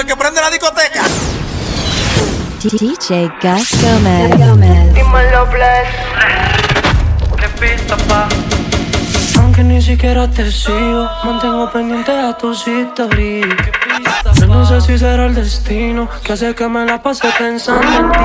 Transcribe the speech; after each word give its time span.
el 0.00 0.06
que 0.06 0.16
prende 0.16 0.40
la 0.40 0.50
discoteca. 0.50 1.02
DJ 2.62 3.30
Gus 3.42 3.82
Gomez. 3.82 4.94
Dímelo, 4.94 5.46
bless. 5.46 5.88
Qué 7.36 7.48
pista, 7.60 7.96
pa. 8.08 8.28
Aunque 9.38 9.62
ni 9.62 9.82
siquiera 9.82 10.28
te 10.28 10.50
sigo, 10.50 11.08
mantengo 11.24 11.70
pendiente 11.70 12.12
a 12.12 12.36
tus 12.36 12.66
historias. 12.66 13.48
Yo 14.38 14.46
no 14.46 14.64
sé 14.66 14.80
si 14.80 14.98
será 14.98 15.26
el 15.26 15.34
destino 15.34 16.08
que 16.24 16.32
hace 16.32 16.54
que 16.54 16.66
me 16.68 16.84
la 16.86 17.02
pase 17.02 17.28
pensando 17.38 17.82
en 17.82 18.10
ti. 18.12 18.18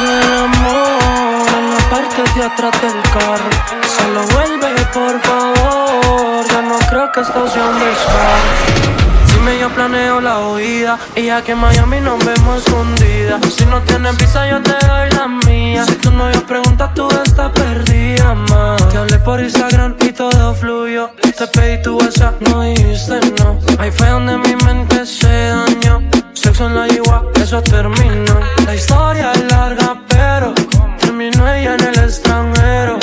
Y 0.00 0.04
el 0.04 0.38
amor 0.38 1.48
en 1.58 1.70
la 1.74 1.80
parte 1.90 2.22
de 2.34 2.44
atrás 2.44 2.72
del 2.82 3.02
carro, 3.12 3.50
solo 3.96 4.22
vuelve 4.34 4.84
por 4.92 5.20
favor. 5.22 6.46
Ya 6.46 6.62
no 6.62 6.78
creo 6.90 7.12
que 7.12 7.20
esto 7.20 7.48
sea 7.48 7.64
un 7.64 7.78
descargo. 7.80 9.07
Yo 9.56 9.70
planeo 9.70 10.20
la 10.20 10.46
huida. 10.48 10.98
Y 11.16 11.26
ya 11.26 11.42
que 11.42 11.52
en 11.52 11.58
Miami 11.58 12.00
nos 12.00 12.22
vemos 12.24 12.58
escondida 12.58 13.40
Si 13.56 13.64
no 13.64 13.80
tienes 13.82 14.16
visa 14.18 14.46
yo 14.48 14.62
te 14.62 14.72
doy 14.86 15.10
la 15.10 15.26
mía. 15.26 15.86
Si 15.86 15.94
tu 15.94 16.10
novio 16.10 16.44
pregunta 16.46 16.92
tú 16.94 17.08
estás 17.24 17.50
perdida, 17.52 18.34
ma. 18.34 18.76
Te 18.90 18.98
hablé 18.98 19.18
por 19.18 19.40
Instagram 19.40 19.96
y 20.00 20.12
todo 20.12 20.54
fluyó. 20.54 21.10
Te 21.22 21.46
pedí 21.46 21.82
tu 21.82 21.96
WhatsApp, 21.98 22.40
no 22.42 22.62
dijiste 22.62 23.20
no. 23.38 23.58
Ahí 23.78 23.90
fue 23.90 24.08
donde 24.08 24.36
mi 24.36 24.54
mente 24.66 25.06
se 25.06 25.48
dañó. 25.48 26.02
Sexo 26.34 26.66
en 26.66 26.74
la 26.74 26.88
igual, 26.88 27.22
eso 27.40 27.62
terminó. 27.62 28.38
La 28.66 28.74
historia 28.74 29.32
es 29.32 29.50
larga 29.50 29.96
pero 30.08 30.52
Terminó 30.98 31.50
ella 31.50 31.74
en 31.74 31.84
el 31.84 31.98
extranjero. 32.04 32.98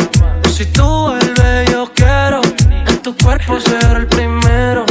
Si 0.53 0.65
tú 0.67 0.83
vuelves 0.83 1.71
yo 1.71 1.91
quiero 1.93 2.41
En 2.87 3.01
tu 3.01 3.15
cuerpo 3.17 3.59
ser 3.59 3.97
el 3.97 4.07
primero 4.07 4.85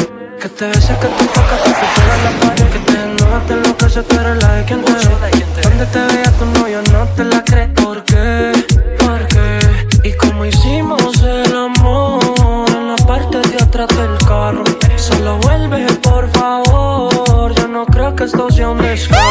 que 0.45 0.51
te 0.51 0.66
bese, 0.66 0.95
que 0.98 1.06
te 1.06 1.25
toca, 1.25 1.56
que 1.64 1.70
te 1.70 1.87
pega 1.95 2.17
la 2.25 2.31
pared 2.41 2.69
Que 2.73 2.78
te 2.81 3.03
enoja, 3.03 3.67
lo 3.67 3.77
que 3.78 3.89
se 3.89 4.03
te 4.03 4.19
relaje 4.19 4.64
quien 4.67 4.84
te 4.84 4.92
ve. 4.92 5.61
Donde 5.62 5.86
te 5.86 6.01
vea 6.01 6.31
tu 6.39 6.45
novio 6.59 6.83
no 6.92 7.09
te 7.17 7.25
la 7.25 7.42
cree 7.42 7.69
¿Por 7.69 8.05
qué? 8.05 8.53
¿Por 8.98 9.27
qué? 9.28 10.09
Y 10.09 10.12
como 10.12 10.45
hicimos 10.45 11.23
el 11.23 11.56
amor 11.56 12.67
En 12.77 12.89
la 12.89 12.97
parte 13.06 13.39
de 13.39 13.56
atrás 13.62 13.89
del 13.89 14.19
carro. 14.28 14.64
Solo 14.97 15.39
vuelve 15.39 15.86
por 16.03 16.31
favor. 16.33 17.55
Yo 17.55 17.67
no 17.69 17.86
creo 17.86 18.14
que 18.14 18.25
esto 18.25 18.51
sea 18.51 18.69
un 18.69 18.79
descargo 18.83 19.25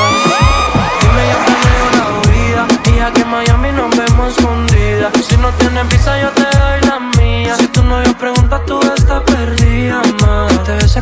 Dime 1.02 1.24
ya 1.30 1.38
planeo 1.46 1.88
la 1.98 2.06
huida 2.22 2.68
Y 2.92 2.98
ya 2.98 3.12
que 3.14 3.22
en 3.22 3.30
Miami 3.30 3.72
nos 3.72 3.96
vemos 3.96 4.36
escondidas 4.36 5.12
Si 5.28 5.38
no 5.38 5.50
tienes 5.60 5.88
visa 5.90 6.20
yo 6.20 6.30
te 6.30 6.42
doy 6.58 6.82
la 6.90 7.00
mía. 7.20 7.56
Si 7.56 7.68
tu 7.68 7.84
novio 7.84 8.18
pregunta 8.18 8.60
tú 8.66 8.80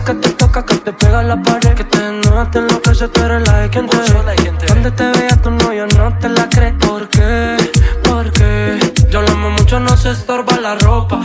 que 0.04 0.14
te 0.16 0.30
toca, 0.30 0.66
que 0.66 0.76
te 0.76 0.94
pega 0.94 1.24
la 1.24 1.42
pared. 1.42 1.74
Que 1.74 1.84
te 1.84 1.98
enoja, 1.98 2.50
te 2.52 2.60
enloquece, 2.60 3.08
tú 3.10 3.22
eres 3.22 3.48
la 3.48 3.58
de 3.60 3.70
quien 3.70 3.88
te 3.88 3.98
ve. 3.98 4.66
Donde 4.68 4.92
te 4.92 5.12
vea 5.12 5.42
tu 5.42 5.52
novio 5.52 5.88
no 5.98 6.18
te 6.18 6.30
la 6.30 6.50
cree. 6.50 6.74
¿Por 6.74 7.08
qué? 7.10 7.58
¿Por 8.04 8.32
qué? 8.32 8.80
Yo 9.10 9.22
lo 9.22 9.32
amo 9.32 9.52
mucho, 9.52 9.80
no 9.80 9.96
se 9.98 10.12
estorba 10.12 10.58
la 10.60 10.76
ropa, 10.76 11.22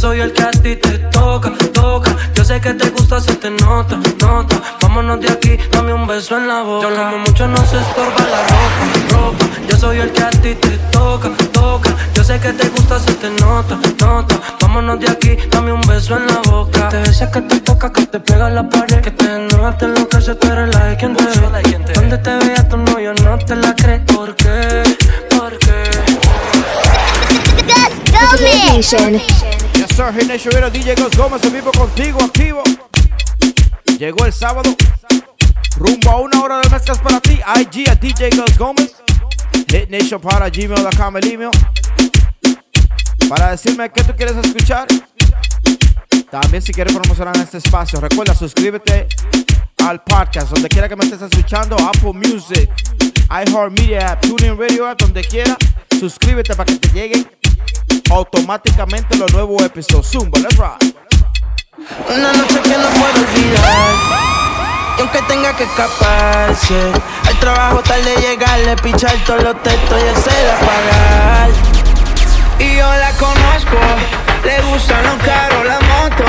soy 0.00 0.20
el 0.20 0.32
que 0.32 0.42
a 0.42 0.50
ti 0.50 0.76
te 0.76 0.98
toca, 1.12 1.52
toca. 1.74 2.16
Yo 2.34 2.42
sé 2.42 2.58
que 2.58 2.72
te 2.72 2.88
gusta, 2.88 3.20
se 3.20 3.34
te 3.34 3.50
nota, 3.50 3.98
nota. 4.22 4.56
Vámonos 4.80 5.20
de 5.20 5.30
aquí, 5.30 5.58
dame 5.72 5.92
un 5.92 6.06
beso 6.06 6.38
en 6.38 6.48
la 6.48 6.62
boca. 6.62 6.88
Yo 6.88 6.96
lo 6.96 7.02
amo 7.02 7.18
mucho, 7.18 7.46
no 7.46 7.58
se 7.58 7.78
estorba 7.78 8.22
la 8.30 8.42
ropa, 8.50 8.84
ropa. 9.10 9.44
Yo 9.68 9.76
soy 9.76 9.98
el 9.98 10.10
que 10.10 10.22
a 10.22 10.30
ti 10.30 10.54
te 10.54 10.70
toca, 10.90 11.28
toca. 11.52 11.90
Yo 12.14 12.24
sé 12.24 12.40
que 12.40 12.50
te 12.54 12.66
gusta, 12.70 12.98
se 12.98 13.12
te 13.12 13.28
nota, 13.42 13.78
nota. 14.00 14.40
Vámonos 14.62 15.00
de 15.00 15.10
aquí, 15.10 15.36
dame 15.50 15.70
un 15.70 15.82
beso 15.82 16.16
en 16.16 16.26
la 16.28 16.40
boca. 16.50 16.88
Te 16.88 16.96
besa 17.00 17.30
que 17.30 17.42
te 17.42 17.60
toca, 17.60 17.92
que 17.92 18.06
te 18.06 18.20
pega 18.20 18.48
la 18.48 18.66
pared. 18.66 19.02
Que 19.02 19.10
te 19.10 19.26
enoja, 19.26 19.76
te 19.76 19.84
enloquece, 19.84 20.34
tú 20.34 20.46
eres 20.50 20.74
la 20.74 20.84
de 20.86 20.96
quien 20.96 21.14
te 21.14 21.24
ve. 21.24 21.92
Donde 21.92 22.16
te 22.16 22.38
vea 22.38 22.66
tu 22.66 22.78
novio 22.78 23.12
no 23.22 23.36
te 23.38 23.54
la 23.54 23.74
cree 23.74 24.00
¿Por 24.00 24.34
qué? 24.34 24.82
¿Por 25.36 25.58
qué? 25.58 25.90
Yes, 29.80 29.96
sir. 29.96 30.12
Nation 30.26 30.52
Radio, 30.52 30.68
DJ 30.68 30.94
Gus 30.94 31.16
Gómez, 31.16 31.42
en 31.42 31.54
vivo 31.54 31.72
contigo, 31.72 32.18
activo. 32.22 32.62
Llegó 33.98 34.26
el 34.26 34.32
sábado. 34.34 34.76
Rumbo 35.78 36.10
a 36.10 36.16
una 36.20 36.42
hora 36.42 36.60
de 36.60 36.68
mezclas 36.68 36.98
para 36.98 37.18
ti. 37.18 37.40
IG 37.58 37.88
a 37.88 37.94
DJ 37.94 38.28
Gus 38.36 38.58
Gómez. 38.58 38.96
Hit 39.70 39.88
Nation 39.88 40.20
para 40.20 40.50
gmail.com 40.50 41.16
el 41.16 41.26
email. 41.26 41.50
Para 43.26 43.52
decirme 43.52 43.90
qué 43.90 44.04
tú 44.04 44.14
quieres 44.14 44.36
escuchar. 44.36 44.86
También 46.30 46.62
si 46.62 46.74
quieres 46.74 46.92
promocionar 46.92 47.34
este 47.38 47.56
espacio. 47.56 48.02
Recuerda, 48.02 48.34
suscríbete 48.34 49.08
al 49.78 50.02
podcast. 50.02 50.50
Donde 50.50 50.68
quiera 50.68 50.90
que 50.90 50.96
me 50.96 51.04
estés 51.04 51.22
escuchando. 51.22 51.76
Apple 51.78 52.12
Music. 52.12 52.68
iHeartMedia 53.30 54.12
App. 54.12 54.20
TuneIn 54.20 54.58
Radio 54.58 54.86
App. 54.86 55.00
Donde 55.00 55.22
quiera. 55.22 55.56
Suscríbete 55.98 56.54
para 56.54 56.66
que 56.66 56.76
te 56.76 56.88
lleguen 56.88 57.39
automáticamente 58.10 59.16
los 59.16 59.32
nuevos 59.32 59.62
episodios. 59.62 60.10
Zumba, 60.10 60.38
let's 60.38 60.56
ride. 60.56 60.94
Una 62.08 62.32
noche 62.32 62.60
que 62.60 62.76
no 62.76 62.88
puedo 62.88 63.26
olvidar. 63.26 63.94
Y 64.98 65.00
aunque 65.00 65.22
tenga 65.22 65.56
que 65.56 65.64
escaparse, 65.64 66.92
al 67.26 67.38
trabajo 67.38 67.82
tarde 67.82 68.14
llegarle, 68.20 68.76
pichar 68.76 69.14
todos 69.24 69.42
los 69.42 69.62
textos 69.62 69.98
y 69.98 70.08
hacer 70.08 70.56
pagar. 70.58 71.50
Y 72.58 72.76
yo 72.76 72.94
la 72.94 73.10
conozco, 73.12 73.78
le 74.44 74.60
gustan 74.62 75.02
los 75.04 75.16
carros, 75.24 75.64
la 75.64 75.80
moto. 75.80 76.24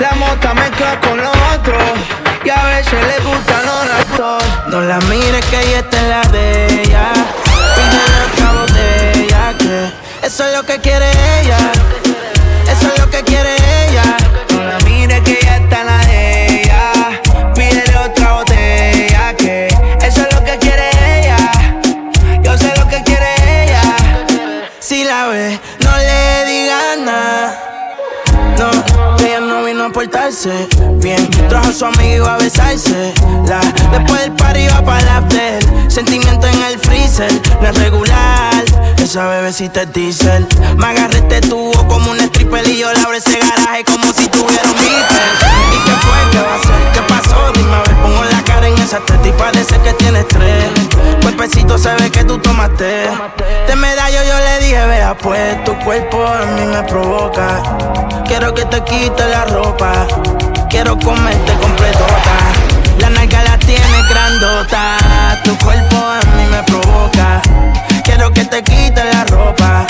La 0.00 0.12
moto 0.12 0.54
mezcla 0.54 1.00
con 1.00 1.18
lo 1.18 1.30
otro. 1.54 1.76
Y 2.44 2.50
a 2.50 2.64
veces 2.64 2.92
le 2.92 3.24
gustan 3.24 3.66
los 3.66 3.88
raptos. 3.88 4.44
No 4.68 4.80
la 4.80 4.98
mires 5.00 5.44
que 5.46 5.60
ella 5.60 5.78
está 5.80 5.98
en 5.98 6.10
la 6.10 6.22
de 6.28 6.82
ella. 6.82 7.12
Pídele 7.74 8.20
otra 8.32 8.52
botella 8.52 9.58
que 9.58 10.07
eso 10.28 10.44
es 10.44 10.54
lo 10.54 10.62
que 10.62 10.78
quiere 10.78 11.06
ella. 11.40 11.56
Portarse 29.98 30.68
bien. 31.02 31.28
Trajo 31.48 31.70
a 31.70 31.72
su 31.72 31.84
amigo 31.84 32.24
a 32.24 32.36
besarse. 32.36 33.12
La, 33.48 33.58
después 33.90 34.20
del 34.20 34.32
party 34.32 34.60
iba 34.60 34.80
para 34.84 35.00
el 35.00 35.08
after. 35.08 35.90
Sentimiento 35.90 36.46
en 36.46 36.62
el 36.62 36.78
freezer, 36.78 37.32
no 37.60 37.66
es 37.66 37.76
regular. 37.82 38.64
Esa 39.02 39.26
bebecita 39.26 39.82
es 39.82 39.92
diesel. 39.92 40.46
Me 40.76 40.86
agarré 40.86 41.18
este 41.18 41.40
tubo 41.40 41.88
como 41.88 42.12
un 42.12 42.20
stripper 42.20 42.68
y 42.68 42.78
yo 42.78 42.92
le 42.92 43.00
abro 43.00 43.16
ese 43.16 43.40
garaje 43.40 43.82
como 43.82 44.12
si 44.12 44.28
tuviera 44.28 44.70
un. 44.70 44.76
¿Y 44.76 45.78
qué 45.84 45.90
fue? 45.90 46.30
¿Qué 46.30 46.38
va 46.38 46.52
a 46.52 46.58
hacer? 46.58 46.92
¿Qué 46.94 47.00
pasó? 47.02 47.52
Dime 47.54 47.87
en 48.68 48.78
esa 48.82 49.00
teta 49.00 49.28
y 49.28 49.32
parece 49.32 49.78
que 49.80 49.92
tiene 49.94 50.20
estrés. 50.20 50.70
Cuerpecito 51.22 51.78
se 51.78 51.92
ve 51.94 52.10
que 52.10 52.24
tú 52.24 52.38
tomaste. 52.38 53.08
De 53.66 53.76
medallo 53.76 54.18
yo 54.22 54.38
le 54.38 54.64
dije, 54.64 54.86
vea 54.86 55.16
pues, 55.16 55.64
tu 55.64 55.76
cuerpo 55.80 56.24
a 56.26 56.44
mí 56.46 56.66
me 56.66 56.82
provoca. 56.82 57.62
Quiero 58.26 58.54
que 58.54 58.64
te 58.66 58.82
quite 58.84 59.26
la 59.28 59.44
ropa. 59.46 59.92
Quiero 60.68 60.98
comerte 60.98 61.52
completota. 61.54 62.36
La 62.98 63.10
nalga 63.10 63.42
la 63.44 63.58
tiene 63.58 64.02
grandota. 64.08 64.98
Tu 65.44 65.56
cuerpo 65.58 65.96
a 65.96 66.20
mí 66.36 66.44
me 66.50 66.62
provoca. 66.64 67.40
Quiero 68.04 68.32
que 68.32 68.44
te 68.44 68.62
quite 68.62 69.02
la 69.12 69.24
ropa. 69.24 69.86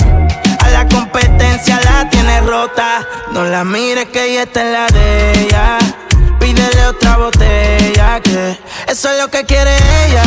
A 0.61 0.69
la 0.71 0.87
competencia 0.87 1.81
la 1.85 2.09
tiene 2.11 2.41
rota. 2.43 3.07
No 3.33 3.45
la 3.45 3.65
mires 3.65 4.07
que 4.09 4.33
ella 4.33 4.43
está 4.45 4.61
en 4.61 4.73
la 4.73 4.87
de 4.89 5.41
ella. 5.41 5.79
Pídele 6.41 6.87
otra 6.87 7.17
botella 7.17 8.21
que 8.21 8.59
eso 8.87 9.11
es 9.11 9.19
lo 9.21 9.29
que 9.29 9.45
quiere 9.45 9.77
ella. 10.07 10.23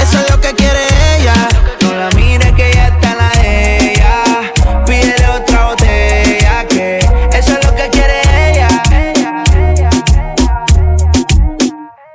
Eso 0.00 0.18
es 0.18 0.30
lo 0.30 0.40
que 0.40 0.52
quiere 0.54 0.80
ella. 1.16 1.34
No 1.80 1.92
la 1.94 2.08
mires 2.16 2.52
que 2.52 2.70
ella 2.70 2.88
está 2.88 3.12
en 3.12 3.18
la 3.18 3.30
de 3.42 3.92
ella. 3.92 4.84
Pídele 4.86 5.28
otra 5.28 5.66
botella 5.66 6.66
que 6.68 6.98
eso 7.32 7.52
es 7.58 7.64
lo 7.64 7.74
que 7.74 7.88
quiere 7.90 8.50
ella. 8.50 8.68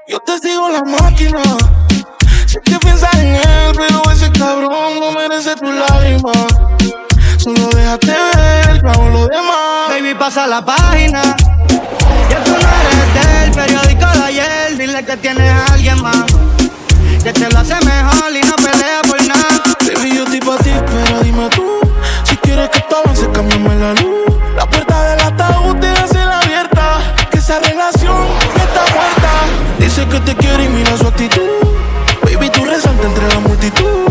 Yo 0.08 0.20
te 0.20 0.40
sigo 0.40 0.70
la 0.70 0.84
máquina. 0.84 1.42
Sé 2.46 2.60
que 2.62 2.78
piensas 2.80 3.14
en 3.16 3.36
él, 3.36 3.74
pero 3.76 4.12
ese 4.12 4.32
cabrón 4.32 5.00
no 5.00 5.12
merece 5.12 5.56
tu 5.56 5.72
lágrima. 5.72 6.32
Solo 7.38 7.70
déjate 7.70 8.08
ver, 8.08 8.86
hago 8.86 9.10
lo 9.10 9.28
demás. 9.28 9.90
Baby, 9.90 10.14
pasa 10.16 10.48
la 10.48 10.64
página. 10.66 11.22
Ya 12.30 12.44
tú 12.44 12.52
no 12.52 12.58
eres 12.58 13.44
del 13.44 13.52
periódico 13.52 14.06
de 14.18 14.24
ayer. 14.24 14.78
Dile 14.78 15.04
que 15.06 15.18
tienes 15.18 15.52
a 15.52 15.74
alguien 15.74 16.02
más. 16.02 16.26
Que 17.24 17.34
te 17.34 17.50
lo 17.50 17.60
hace 17.60 17.76
mejor 17.86 18.32
y 18.32 18.42
no 18.48 18.56
pelea 18.56 19.02
por 19.08 19.22
nada. 19.28 19.62
Baby, 19.82 20.16
yo 20.16 20.24
estoy 20.24 20.40
pa' 20.40 20.58
ti, 20.64 20.72
pero 20.86 21.20
dime 21.22 21.50
tú. 21.50 21.80
Si 22.24 22.38
quieres 22.38 22.70
que 22.70 22.80
todo 22.82 23.02
avance, 23.04 23.30
cámbiame 23.32 23.76
la 23.76 23.94
luz. 23.94 24.34
La 24.56 24.66
puerta 24.70 25.04
del 25.04 25.20
ataúd 25.22 25.76
debe 25.76 26.08
ser 26.08 26.30
abierta. 26.30 27.00
Que 27.30 27.40
esa 27.40 27.60
relación 27.60 28.28
que 28.54 28.62
está 28.62 28.84
muerta. 28.94 30.10
que 30.10 30.20
te 30.22 30.36
quiere 30.36 30.64
y 30.64 30.70
mira 30.70 30.98
su 30.98 31.08
actitud. 31.08 31.42
Baby, 32.24 32.50
tú 32.50 32.64
resaltas 32.64 33.06
entre 33.06 33.28
la 33.28 33.40
multitud. 33.40 34.09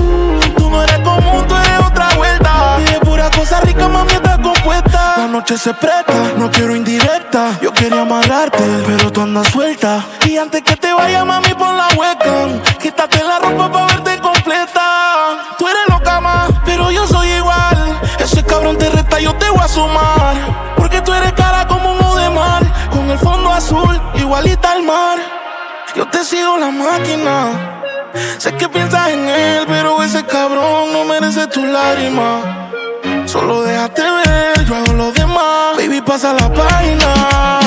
Noche 5.39 5.57
se 5.57 5.73
presta, 5.73 6.33
no 6.37 6.51
quiero 6.51 6.75
indirecta. 6.75 7.61
Yo 7.63 7.73
quería 7.73 8.01
amarrarte, 8.01 8.65
pero 8.85 9.13
tú 9.13 9.21
andas 9.21 9.47
suelta. 9.53 10.05
Y 10.27 10.37
antes 10.37 10.63
que 10.63 10.75
te 10.75 10.93
vaya, 10.93 11.25
mami, 11.25 11.55
pon 11.55 11.77
la 11.77 11.87
webcam. 11.97 12.61
Quítate 12.83 13.23
la 13.23 13.39
ropa 13.39 13.71
pa' 13.71 13.87
verte 13.87 14.19
completa. 14.19 15.55
Tú 15.57 15.69
eres 15.69 15.87
loca, 15.89 16.21
más, 16.21 16.51
pero 16.65 16.91
yo 16.91 17.07
soy 17.07 17.29
igual. 17.29 18.01
Ese 18.19 18.43
cabrón 18.43 18.79
te 18.79 18.91
resta, 18.91 19.21
yo 19.21 19.33
te 19.37 19.49
voy 19.49 19.63
a 19.63 19.69
sumar. 19.69 20.35
Porque 20.77 21.01
tú 21.03 21.13
eres 21.13 21.33
cara 21.35 21.69
como 21.69 21.93
uno 21.93 22.17
de 22.17 22.31
mar. 22.31 22.63
Con 22.91 23.09
el 23.09 23.19
fondo 23.19 23.53
azul, 23.53 24.01
igualita 24.15 24.73
al 24.73 24.83
mar. 24.83 25.19
Yo 25.95 26.05
te 26.09 26.25
sigo 26.25 26.59
la 26.59 26.73
máquina. 26.73 27.35
Sé 28.39 28.53
que 28.55 28.69
piensas 28.69 29.11
en 29.11 29.29
él, 29.29 29.67
pero 29.69 30.03
ese 30.03 30.25
cabrón 30.25 30.93
no 30.93 31.05
merece 31.05 31.47
tu 31.47 31.65
lágrima. 31.65 32.68
Solo 33.27 33.63
déjate 33.63 34.03
ver, 34.03 34.65
yo 34.65 34.75
hago 34.75 34.93
lo 34.93 35.13
demás. 35.13 35.77
Baby, 35.77 36.01
pasa 36.01 36.33
la 36.33 36.53
página. 36.53 37.61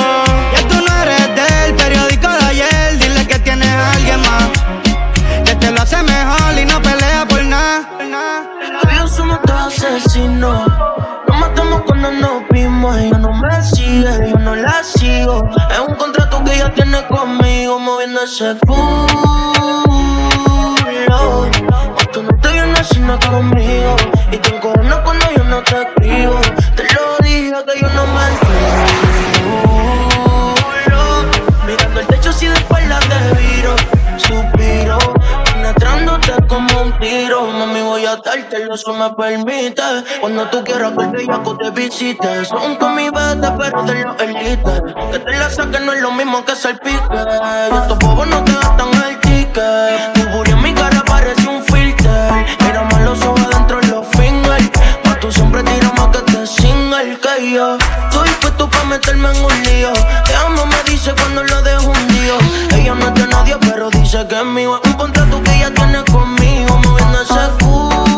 Ya 0.52 0.68
tú 0.68 0.74
no 0.84 1.02
eres 1.02 1.28
del 1.34 1.74
periódico 1.76 2.28
de 2.28 2.44
ayer. 2.44 2.98
Dile 2.98 3.26
que 3.26 3.38
tienes 3.38 3.68
a 3.68 3.92
alguien 3.92 4.20
más. 4.20 4.50
Que 5.44 5.54
te 5.54 5.70
lo 5.70 5.82
hace 5.82 6.02
mejor 6.02 6.58
y 6.60 6.64
no 6.64 6.82
pelea 6.82 7.26
por 7.28 7.44
nada. 7.44 7.88
Tú 9.02 9.08
somos 9.08 9.38
dos 9.44 9.78
asesinos. 9.78 10.66
Nos 11.28 11.38
matamos 11.38 11.82
cuando 11.82 12.10
nos 12.12 12.48
vimos. 12.50 12.96
Ella 12.98 13.18
no 13.18 13.32
me 13.32 13.62
sigue, 13.62 14.30
yo 14.30 14.38
no 14.38 14.54
la 14.54 14.82
sigo. 14.82 15.48
Es 15.70 15.78
un 15.78 15.94
contrato 15.94 16.42
que 16.44 16.54
ella 16.54 16.72
tiene 16.74 17.04
conmigo, 17.06 17.78
moviendo 17.78 18.22
ese 18.22 18.56
culo. 18.66 19.06
Tú 22.12 22.22
no 22.22 22.36
te 22.40 22.52
vienes 22.52 22.88
si 22.88 22.98
no 23.00 23.14
es 23.14 23.26
conmigo. 23.26 23.96
Y 24.30 24.36
te 24.36 24.50
yo 24.50 25.01
no 25.52 25.62
te 25.64 25.82
escribo. 25.82 26.40
Te 26.76 26.84
lo 26.94 27.16
dije 27.22 27.52
que 27.66 27.80
yo 27.80 27.88
no 27.90 28.06
me. 28.06 28.24
Mirando 31.66 32.00
el 32.00 32.06
techo 32.06 32.32
si 32.32 32.46
de 32.46 32.54
espalda 32.54 32.98
te 33.00 33.18
viro. 33.38 33.76
Suspiro, 34.16 34.98
penetrándote 35.44 36.32
como 36.48 36.82
un 36.82 36.98
tiro. 36.98 37.46
Mami, 37.48 37.82
voy 37.82 38.06
a 38.06 38.16
dártelo, 38.16 38.74
eso 38.74 38.94
me 38.94 39.10
permite. 39.10 39.82
Cuando 40.20 40.48
tú 40.48 40.64
quieras 40.64 40.92
que 40.96 41.04
el 41.04 41.10
bellaco 41.10 41.56
te 41.58 41.70
visite. 41.70 42.44
Son 42.46 42.76
con 42.76 42.94
mi 42.94 43.10
vete, 43.10 43.48
pero 43.58 43.82
de 43.82 44.04
los 44.04 44.20
elites. 44.22 44.82
Que 45.10 45.18
te 45.18 45.32
la 45.32 45.50
saquen 45.50 45.84
no 45.84 45.92
es 45.92 46.00
lo 46.00 46.12
mismo 46.12 46.42
que 46.46 46.56
salpique. 46.56 47.14
Y 47.70 47.74
estos 47.74 47.98
bobos 47.98 48.26
no 48.26 48.42
te 48.42 48.52
gastan 48.52 48.88
el 49.06 49.20
ticket. 49.20 50.12
Tu 50.14 50.22
yo. 57.52 57.76
Estoy 57.76 58.28
dispuesto 58.28 58.68
pa' 58.68 58.84
meterme 58.84 59.30
en 59.30 59.44
un 59.44 59.62
lío. 59.62 59.92
Te 60.24 60.34
amo, 60.36 60.66
me 60.66 60.90
dice 60.90 61.12
cuando 61.14 61.42
lo 61.42 61.62
dejo 61.62 61.90
un 61.90 62.08
día. 62.08 62.34
Ella 62.76 62.94
no 62.94 63.08
es 63.08 63.14
de 63.14 63.26
nadie, 63.26 63.56
pero 63.60 63.90
dice 63.90 64.26
que 64.28 64.36
es 64.36 64.44
mío. 64.44 64.80
Es 64.82 64.90
un 64.90 64.96
contrato 64.96 65.42
que 65.42 65.54
ella 65.56 65.72
tiene 65.74 66.02
conmigo, 66.04 66.78
moviendo 66.78 67.22
ese 67.22 67.64
culo. 67.64 68.11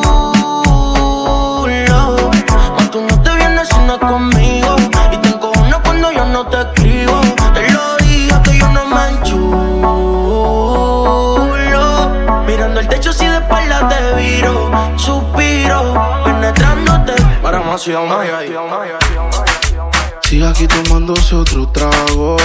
Sigue 20.23 20.47
aquí 20.47 20.69
tomándose 20.69 21.35
otro 21.35 21.67
trago. 21.71 22.37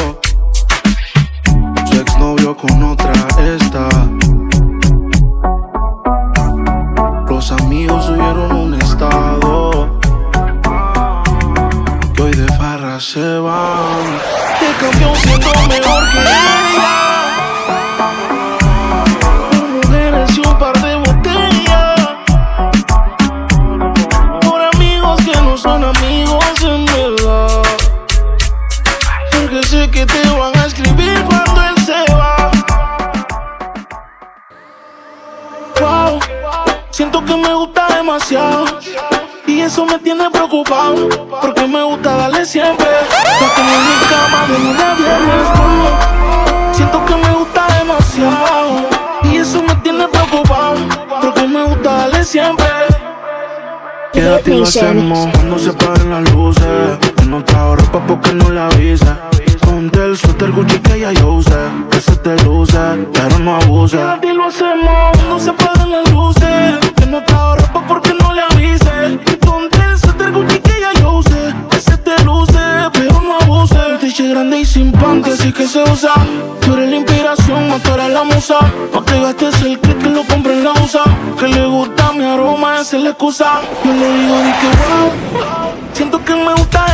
Su 1.85 1.99
exnovio 1.99 2.57
con 2.57 2.83
otra 2.83 3.11
está. 3.37 3.87
Los 7.29 7.51
amigos 7.51 8.05
subieron 8.05 8.55
un 8.55 8.73
estado. 8.73 9.99
Que 12.15 12.21
hoy 12.23 12.33
de 12.33 12.47
farra 12.57 12.99
se 12.99 13.37
van. 13.37 14.19
Te 14.59 14.83
cambió 14.83 15.15
siendo 15.15 15.51
mejor 15.67 16.09
que 16.11 16.21
ella. 16.21 17.08
Eso 39.69 39.85
me 39.85 39.99
tiene 39.99 40.27
preocupado. 40.31 41.07
Porque 41.41 41.67
me 41.67 41.83
gusta 41.83 42.15
darle 42.17 42.43
siempre. 42.43 42.87
La 42.87 43.47
tengo 43.55 43.71
en 43.77 43.85
mi 43.87 43.97
cama 44.09 44.47
de 44.47 44.59
lunes 44.59 44.83
a 44.83 44.93
viernes. 44.95 45.47
wow. 45.57 46.73
Siento 46.73 47.05
que 47.05 47.15
me 47.15 47.31
gusta 47.35 47.67
demasiado. 47.77 48.89
Y 49.23 49.37
eso 49.37 49.61
me 49.61 49.75
tiene 49.75 50.07
preocupado. 50.07 50.75
Porque 51.21 51.47
me 51.47 51.63
gusta 51.65 51.97
darle 51.97 52.23
siempre. 52.23 52.65
Quédate 54.11 54.55
y 54.55 54.57
lo 54.57 54.63
hacemos 54.63 55.29
cuando 55.33 55.59
se 55.59 55.69
apaguen 55.69 56.09
las 56.09 56.33
luces. 56.33 57.25
No 57.27 57.43
trajo 57.43 57.75
ropa 57.75 57.99
porque 58.07 58.33
no 58.33 58.49
la 58.49 58.65
avisa. 58.69 59.19
Ponte 59.61 60.03
el 60.03 60.17
suéter 60.17 60.51
Gucci 60.51 60.79
que 60.79 60.99
ya 60.99 61.11
yo 61.11 61.33
usé. 61.33 61.59
Que 61.91 62.01
se 62.01 62.15
te 62.15 62.35
luce, 62.43 62.79
pero 63.13 63.37
no 63.37 63.57
abuse. 63.57 63.97
Quédate 63.97 64.27
y 64.29 64.33
lo 64.33 64.45
hacemos 64.45 65.11
cuando 65.13 65.39
se 65.39 65.49
apaguen 65.51 65.88
grande 74.29 74.59
y 74.59 74.65
sin 74.65 74.91
pan, 74.91 75.21
que 75.23 75.35
sí 75.35 75.51
que 75.51 75.67
se 75.67 75.83
usa. 75.83 76.13
Tú 76.61 76.73
eres 76.73 76.89
la 76.89 76.95
inspiración, 76.97 77.81
tú 77.83 77.93
eres 77.93 78.09
la 78.09 78.23
musa. 78.23 78.59
No 78.93 79.01
te 79.01 79.19
gastes 79.19 79.61
el 79.61 79.79
kit 79.79 79.97
que 79.97 80.09
lo 80.09 80.23
compré 80.23 80.53
en 80.53 80.63
la 80.63 80.71
USA. 80.73 81.03
Que 81.39 81.47
le 81.47 81.65
gusta 81.65 82.11
mi 82.13 82.23
aroma, 82.23 82.79
esa 82.79 82.97
es 82.97 83.03
la 83.03 83.09
excusa. 83.09 83.61
Yo 83.83 83.91
le 83.93 84.13
digo, 84.17 84.35
di 84.45 84.51
que 84.61 84.67
wow. 84.87 85.73
Siento 85.93 86.23
que 86.23 86.35
me 86.35 86.53
gusta 86.53 86.88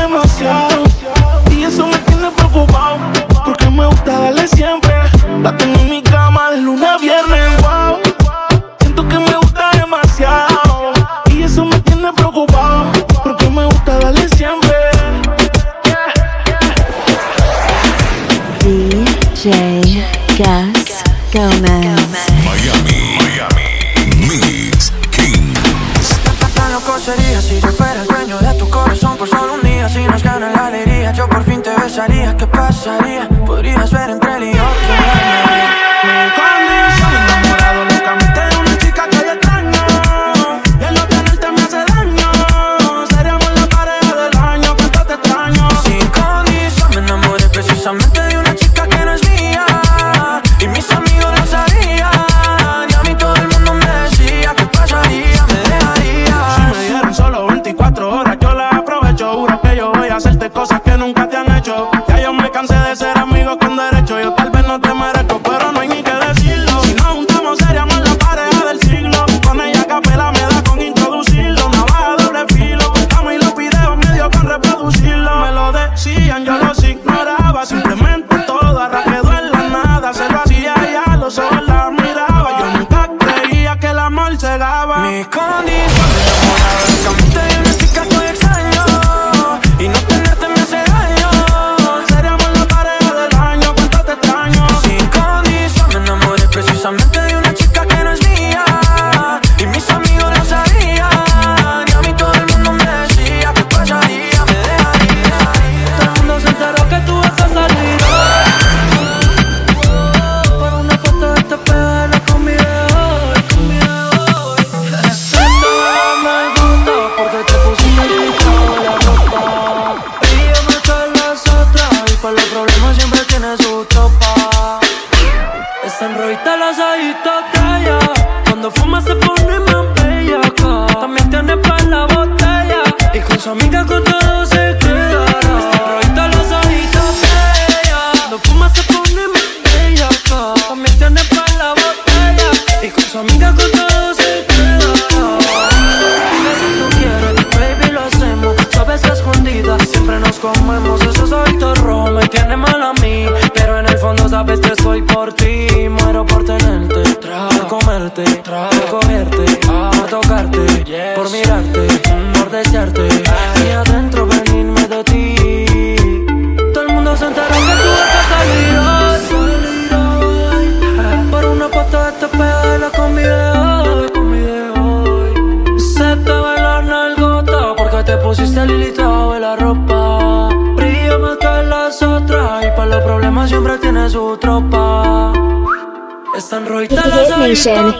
Hit 186.65 187.37
Nation. 187.37 187.93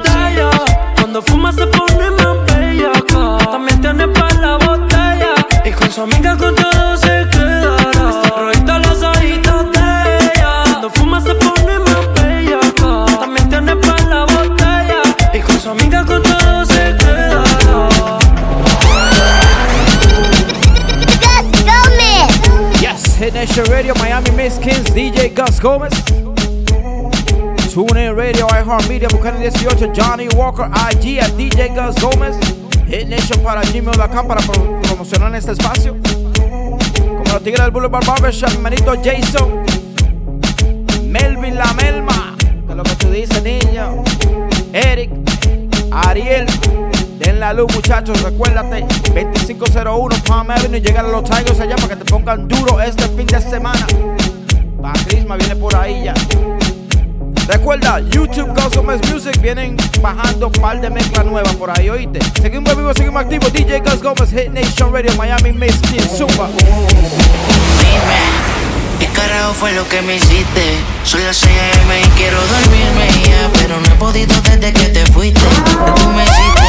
Cuando 0.95 1.21
fuma 1.21 1.53
se 1.53 1.67
pone 1.67 2.09
más 2.09 2.35
bella 2.47 2.91
También 3.51 3.79
tiene 3.79 4.07
para 4.07 4.33
la 4.33 4.57
botella. 4.57 5.35
Y 5.63 5.71
con 5.71 5.91
su 5.91 6.01
amiga 6.01 6.35
con 6.35 6.55
todo 6.55 6.97
se 6.97 7.27
quedará. 7.31 8.09
Está 8.09 8.27
enrollita 8.27 8.79
las 8.79 8.99
de 9.01 10.17
ella. 10.17 10.63
Cuando 10.63 10.89
fuma 10.89 11.21
se 11.21 11.35
pone 11.35 11.79
más 11.79 12.13
bella. 12.15 12.59
También 13.19 13.49
tiene 13.49 13.75
para 13.75 14.03
la 14.03 14.25
botella. 14.25 15.01
Y 15.31 15.39
con 15.41 15.59
su 15.59 15.69
amiga 15.69 16.03
con 16.03 16.23
todo 16.23 16.65
se 16.65 16.95
quedará. 16.97 17.43
Yes, 22.81 23.15
Hit 23.19 23.33
Nation 23.33 23.65
Radio, 23.67 23.93
Miami 23.99 24.31
Miss 24.31 24.57
Kings, 24.57 24.91
DJ 24.91 25.29
Gus 25.35 25.61
Gomez. 25.61 26.24
IHeartMedia, 28.69 29.07
Buchanan 29.09 29.39
18, 29.41 29.91
Johnny 29.93 30.27
Walker, 30.35 30.67
IG 30.91 31.19
a 31.21 31.27
DJ 31.37 31.69
Gus 31.69 31.95
Gomez. 32.01 32.35
Hit 32.87 33.07
Nation 33.07 33.39
para 33.43 33.61
gmail.com 33.61 34.27
para 34.27 34.41
pro- 34.41 34.81
promocionar 34.81 35.33
este 35.35 35.51
espacio. 35.51 35.95
Como 36.33 37.23
los 37.31 37.43
tigres 37.43 37.61
del 37.61 37.71
Boulevard 37.71 38.05
Barbershop, 38.05 38.49
mi 38.53 38.57
manito 38.57 38.93
Jason. 39.03 39.63
Melvin 41.03 41.55
La 41.55 41.73
Melma, 41.73 42.35
que 42.39 42.71
es 42.71 42.75
lo 42.75 42.83
que 42.83 42.95
tú 42.95 43.09
dices, 43.11 43.43
niño. 43.43 44.03
Eric, 44.73 45.11
Ariel, 45.91 46.45
den 47.19 47.39
la 47.39 47.53
luz, 47.53 47.71
muchachos. 47.73 48.19
Recuérdate, 48.23 48.81
2501 49.13 50.15
Palm 50.27 50.49
Avenue. 50.51 50.79
Llegar 50.81 51.05
a 51.05 51.09
los 51.09 51.23
Tigers 51.23 51.59
allá 51.59 51.75
para 51.75 51.89
que 51.89 51.95
te 51.97 52.05
pongan 52.05 52.47
duro 52.47 52.81
este 52.81 53.07
fin 53.09 53.27
de 53.27 53.41
semana. 53.41 53.85
Pa' 54.81 54.93
Crisma 55.07 55.35
viene 55.37 55.55
por 55.55 55.75
ahí 55.75 56.03
ya. 56.05 56.13
Recuerda, 57.47 57.99
YouTube 57.99 58.53
Gosomers 58.59 59.07
Music 59.11 59.39
vienen 59.39 59.77
bajando 60.01 60.51
par 60.51 60.81
de 60.81 60.89
mezcla 60.89 61.23
nueva 61.23 61.51
por 61.53 61.69
ahí, 61.69 61.89
oíste. 61.89 62.19
Seguimos 62.41 62.71
en 62.71 62.77
vivo, 62.77 62.93
seguimos 62.93 63.21
activos. 63.21 63.53
DJ 63.53 63.81
Gus 63.81 64.01
Gómez, 64.01 64.31
Hit 64.31 64.49
Nation 64.51 64.91
Radio, 64.91 65.13
Miami 65.15 65.53
Miss 65.53 65.75
King, 65.89 66.01
Zumba. 66.01 66.47
Dime, 66.47 68.19
¿qué 68.99 69.07
carajo 69.07 69.53
fue 69.53 69.73
lo 69.73 69.87
que 69.87 70.01
me 70.01 70.15
hiciste? 70.15 70.77
Son 71.03 71.23
las 71.23 71.37
6 71.37 71.51
AM 71.51 71.91
y 72.03 72.07
quiero 72.17 72.37
dormirme 72.47 73.07
ya 73.23 73.49
Pero 73.53 73.79
no 73.79 73.87
he 73.87 73.95
podido 73.99 74.41
desde 74.41 74.73
que 74.73 74.85
te 74.89 75.05
fuiste 75.11 75.39
¿Qué 75.39 76.01
tú 76.01 76.09
me 76.09 76.23
hiciste? 76.23 76.65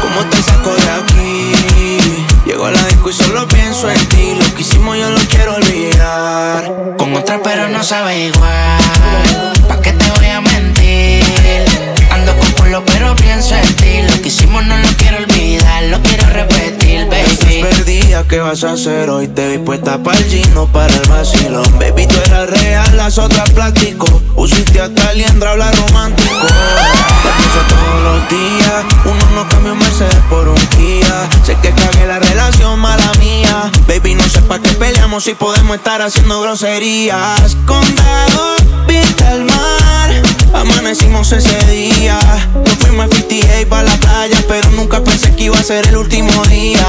¿Cómo 0.00 0.24
te 0.30 0.42
saco 0.42 0.70
de 0.74 0.90
aquí? 0.90 2.23
Llego 2.44 2.66
a 2.66 2.70
la 2.70 2.82
disco 2.86 3.10
y 3.10 3.12
solo 3.12 3.46
pienso 3.48 3.90
en 3.90 4.08
ti. 4.08 4.34
Lo 4.34 4.54
que 4.54 4.62
hicimos 4.62 4.96
yo 4.98 5.10
lo 5.10 5.20
quiero 5.28 5.54
olvidar. 5.54 6.96
Con 6.98 7.14
otra 7.14 7.40
pero 7.42 7.68
no 7.68 7.82
sabe 7.82 8.26
igual 8.26 9.52
¿Pa' 9.68 9.80
qué 9.80 9.92
te 9.92 10.10
voy 10.10 10.26
a 10.26 10.40
mentir? 10.40 10.53
Pero 12.82 13.14
pienso 13.16 13.54
en 13.54 13.76
ti 13.76 14.02
Lo 14.08 14.20
que 14.22 14.28
hicimos 14.28 14.64
no 14.66 14.76
lo 14.76 14.88
quiero 14.96 15.18
olvidar 15.18 15.84
Lo 15.84 16.00
quiero 16.02 16.26
repetir, 16.30 17.06
baby 17.06 17.34
Perdida, 17.62 18.24
¿qué 18.28 18.40
vas 18.40 18.64
a 18.64 18.72
hacer 18.72 19.08
hoy? 19.10 19.28
Te 19.28 19.48
vi 19.48 19.58
puesta 19.58 20.02
para 20.02 20.18
el 20.18 20.24
gino, 20.24 20.66
para 20.66 20.92
el 20.92 21.08
vacilón. 21.08 21.78
Baby, 21.78 22.06
tú 22.06 22.16
eras 22.26 22.50
real, 22.50 22.96
las 22.96 23.16
otras 23.18 23.48
plástico. 23.50 24.06
Usiste 24.34 24.80
hasta 24.80 25.12
liendra, 25.12 25.52
habla 25.52 25.70
romántico. 25.70 26.46
Te 26.46 27.74
todos 27.74 28.02
los 28.02 28.28
días. 28.28 28.84
Uno 29.04 29.30
no 29.34 29.48
cambia 29.48 29.72
un 29.72 29.78
Mercedes 29.78 30.16
por 30.28 30.48
un 30.48 30.56
Kia. 30.56 31.28
Sé 31.44 31.56
que 31.62 31.70
cagué 31.70 32.06
la 32.06 32.18
relación, 32.18 32.78
mala 32.78 33.12
mía. 33.20 33.70
Baby, 33.86 34.14
no 34.14 34.28
sé 34.28 34.40
pa' 34.42 34.58
qué 34.58 34.70
peleamos 34.70 35.24
si 35.24 35.34
podemos 35.34 35.76
estar 35.76 36.02
haciendo 36.02 36.40
groserías. 36.40 37.56
Condado, 37.66 38.56
vista 38.86 39.30
al 39.30 39.44
mar. 39.44 40.33
Amanecimos 40.54 41.32
ese 41.32 41.58
día. 41.66 42.18
Nos 42.54 42.74
fuimos 42.78 43.06
a 43.06 43.08
58 43.14 43.68
para 43.68 43.82
la 43.82 43.96
playa, 43.96 44.38
pero 44.48 44.70
nunca 44.70 45.02
pensé 45.02 45.34
que 45.34 45.44
iba 45.44 45.58
a 45.58 45.62
ser 45.62 45.86
el 45.86 45.96
último 45.96 46.30
día. 46.46 46.86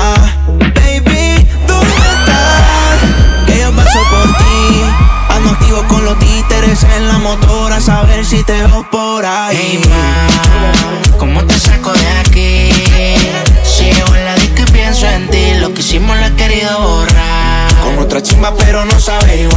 Baby, 0.47 1.47
¿dónde 1.67 1.95
estás? 1.95 3.45
Que 3.45 3.59
yo 3.59 3.71
paso 3.75 3.99
por 4.11 4.37
ti. 4.37 4.81
Ando 5.29 5.49
activo 5.51 5.83
con 5.87 6.05
los 6.05 6.17
títeres 6.19 6.83
en 6.83 7.07
la 7.07 7.17
motora, 7.17 7.77
a 7.77 7.81
saber 7.81 8.23
si 8.23 8.43
te 8.43 8.53
veo 8.53 8.87
por 8.89 9.25
ahí. 9.25 9.57
Hey, 9.59 9.81
ma, 9.89 11.17
¿cómo 11.17 11.43
te 11.45 11.59
saco 11.59 11.91
de 11.91 12.07
aquí? 12.19 12.69
Si 13.63 13.89
en 13.89 14.25
la 14.25 14.35
disco 14.35 14.61
y 14.61 14.71
pienso 14.71 15.05
en 15.07 15.29
ti 15.29 15.53
Lo 15.59 15.73
que 15.73 15.81
hicimos 15.81 16.17
lo 16.17 16.25
he 16.25 16.33
querido 16.35 16.79
borrar 16.79 17.75
Con 17.83 17.99
otra 17.99 18.21
chimba, 18.21 18.53
pero 18.55 18.85
no 18.85 18.99
sabe 18.99 19.41
igual. 19.41 19.54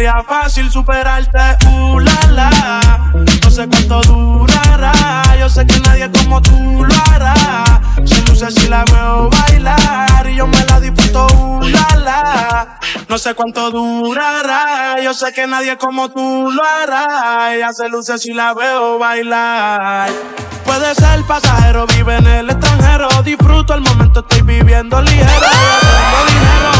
Sería 0.00 0.22
fácil 0.26 0.70
superarte. 0.70 1.38
Uh, 1.66 2.00
la. 2.00 3.10
No 3.42 3.50
sé 3.50 3.68
cuánto 3.68 4.00
durará. 4.00 5.22
Yo 5.38 5.50
sé 5.50 5.66
que 5.66 5.78
nadie 5.80 6.10
como 6.10 6.40
tú 6.40 6.86
lo 6.86 6.94
hará. 7.12 7.82
Sin 8.06 8.24
luces 8.24 8.54
si 8.54 8.66
la 8.68 8.82
veo 8.86 9.28
bailar 9.28 10.26
y 10.26 10.36
yo 10.36 10.46
me 10.46 10.64
la 10.64 10.80
disfruto. 10.80 11.26
Uh, 11.36 11.68
la, 11.68 11.96
la. 11.96 12.78
No 13.10 13.18
sé 13.18 13.34
cuánto 13.34 13.70
durará. 13.70 14.96
Yo 15.02 15.12
sé 15.12 15.34
que 15.34 15.46
nadie 15.46 15.76
como 15.76 16.08
tú 16.08 16.50
lo 16.50 16.62
hará. 16.64 17.54
Ella 17.54 17.70
se 17.74 17.90
luce 17.90 18.16
si 18.16 18.32
la 18.32 18.54
veo 18.54 18.98
bailar. 18.98 20.08
Puede 20.64 20.94
ser 20.94 21.22
pasajero, 21.24 21.86
vive 21.88 22.16
en 22.16 22.26
el 22.26 22.48
extranjero. 22.48 23.08
Disfruto 23.22 23.74
el 23.74 23.82
momento, 23.82 24.20
estoy 24.20 24.40
viviendo 24.40 25.02
ligero. 25.02 25.28
y 25.28 25.66
haciendo 25.76 26.32
dinero. 26.32 26.79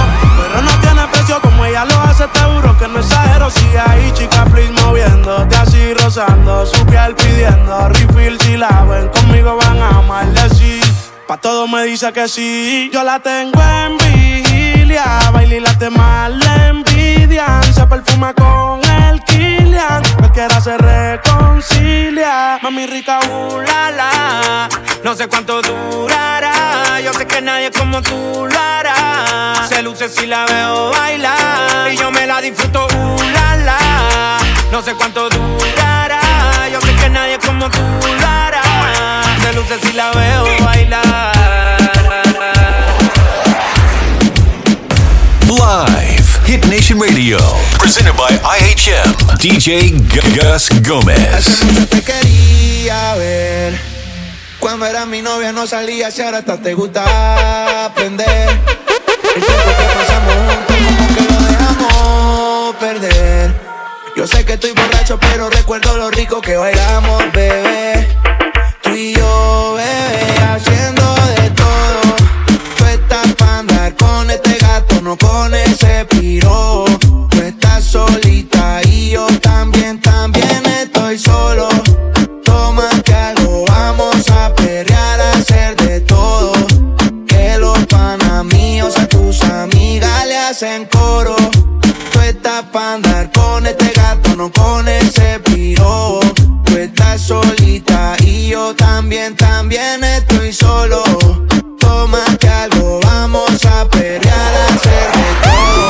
Precio 1.30 1.48
como 1.48 1.64
ella 1.64 1.84
lo 1.84 2.00
hace, 2.00 2.26
te 2.26 2.40
juro 2.40 2.76
que 2.76 2.88
no 2.88 2.98
exagero. 2.98 3.48
Sigue 3.50 3.78
ahí, 3.78 4.10
chica, 4.14 4.44
please, 4.46 4.72
moviéndote 4.82 5.54
así, 5.54 5.94
rozando 5.94 6.66
su 6.66 6.84
piel, 6.86 7.14
pidiendo 7.14 7.88
refill. 7.88 8.36
Si 8.40 8.56
la 8.56 8.82
ven 8.82 9.06
conmigo 9.10 9.56
van 9.56 9.78
a 9.80 9.90
amarle 9.90 10.40
así. 10.40 10.80
Pa' 11.28 11.36
todo 11.36 11.68
me 11.68 11.84
dice 11.84 12.12
que 12.12 12.26
sí. 12.26 12.90
Yo 12.92 13.04
la 13.04 13.20
tengo 13.20 13.62
en 13.62 13.96
vigilia. 13.98 15.30
Baila 15.32 15.60
la 15.60 15.78
temas 15.78 16.30
le 16.32 16.66
envidian. 16.66 17.62
Se 17.74 17.86
perfuma 17.86 18.34
con 18.34 18.89
el 19.10 19.22
Kilian. 19.24 20.02
Cualquiera 20.18 20.60
se 20.60 20.76
reconcilia. 20.76 22.58
Mami 22.62 22.86
rica, 22.86 23.20
uh, 23.28 23.60
la. 23.60 24.68
No 25.04 25.14
sé 25.14 25.28
cuánto 25.28 25.60
durará. 25.62 27.00
Yo 27.04 27.12
sé 27.14 27.26
que 27.26 27.40
nadie 27.40 27.70
como 27.70 28.00
tú 28.02 28.46
lo 28.50 28.58
hará. 28.58 29.66
Se 29.68 29.82
luce 29.82 30.08
si 30.08 30.26
la 30.26 30.46
veo 30.46 30.90
bailar. 30.90 31.92
Y 31.92 31.96
yo 31.96 32.10
me 32.10 32.26
la 32.26 32.40
disfruto, 32.40 32.86
uh, 32.86 33.22
la. 33.64 34.38
No 34.70 34.82
sé 34.82 34.94
cuánto 34.94 35.28
durará. 35.28 36.20
Yo 36.72 36.80
sé 36.80 36.94
que 36.94 37.10
nadie 37.10 37.38
como 37.38 37.68
tú 37.70 37.82
lo 38.20 38.26
hará. 38.26 38.62
Se 39.42 39.52
luce 39.54 39.78
si 39.82 39.92
la 39.92 40.10
veo 40.12 40.44
bailar. 40.64 41.50
Live 45.48 46.19
Hit 46.50 46.66
Nation 46.66 46.98
Radio, 46.98 47.38
presented 47.78 48.16
by 48.16 48.28
IHM. 48.42 49.38
DJ 49.38 49.92
Gus 50.10 50.68
mucho 50.72 51.86
te 51.86 52.02
quería 52.02 53.14
ver. 53.14 53.78
Cuando 54.58 54.84
era 54.84 55.06
mi 55.06 55.22
novia 55.22 55.52
no 55.52 55.68
salía, 55.68 56.10
si 56.10 56.22
ahora 56.22 56.38
hasta 56.38 56.56
te 56.56 56.74
gusta 56.74 57.84
aprender. 57.84 58.48
El 59.36 59.44
tiempo 59.44 59.70
que 59.78 59.84
pasamos 59.94 60.34
juntos 60.34 60.76
como 60.76 61.14
que 61.14 61.22
lo 61.32 61.40
dejamos 61.46 62.76
perder. 62.80 63.54
Yo 64.16 64.26
sé 64.26 64.44
que 64.44 64.54
estoy 64.54 64.72
borracho, 64.72 65.20
pero 65.20 65.50
recuerdo 65.50 65.96
lo 65.98 66.10
rico 66.10 66.40
que 66.40 66.56
bailamos, 66.56 67.30
bebé. 67.32 68.08
Tú 68.82 68.90
y 68.90 69.14
yo, 69.14 69.74
bebé, 69.76 70.34
hacen 90.60 90.84
coro. 90.92 91.36
Tú 92.12 92.20
estás 92.20 92.64
pa' 92.70 92.92
andar 92.92 93.30
con 93.32 93.66
este 93.66 93.90
gato, 93.92 94.36
no 94.36 94.52
con 94.52 94.86
ese 94.88 95.40
piro. 95.40 96.20
Tú 96.64 96.76
estás 96.76 97.22
solita 97.22 98.14
y 98.20 98.48
yo 98.50 98.74
también, 98.74 99.34
también 99.36 100.04
estoy 100.04 100.52
solo. 100.52 101.02
Tómate 101.78 102.46
algo, 102.46 103.00
vamos 103.04 103.64
a 103.64 103.88
perrear, 103.88 104.54
a 104.54 104.74
hacer 104.74 105.08
de 105.20 105.30
todo. 105.48 105.88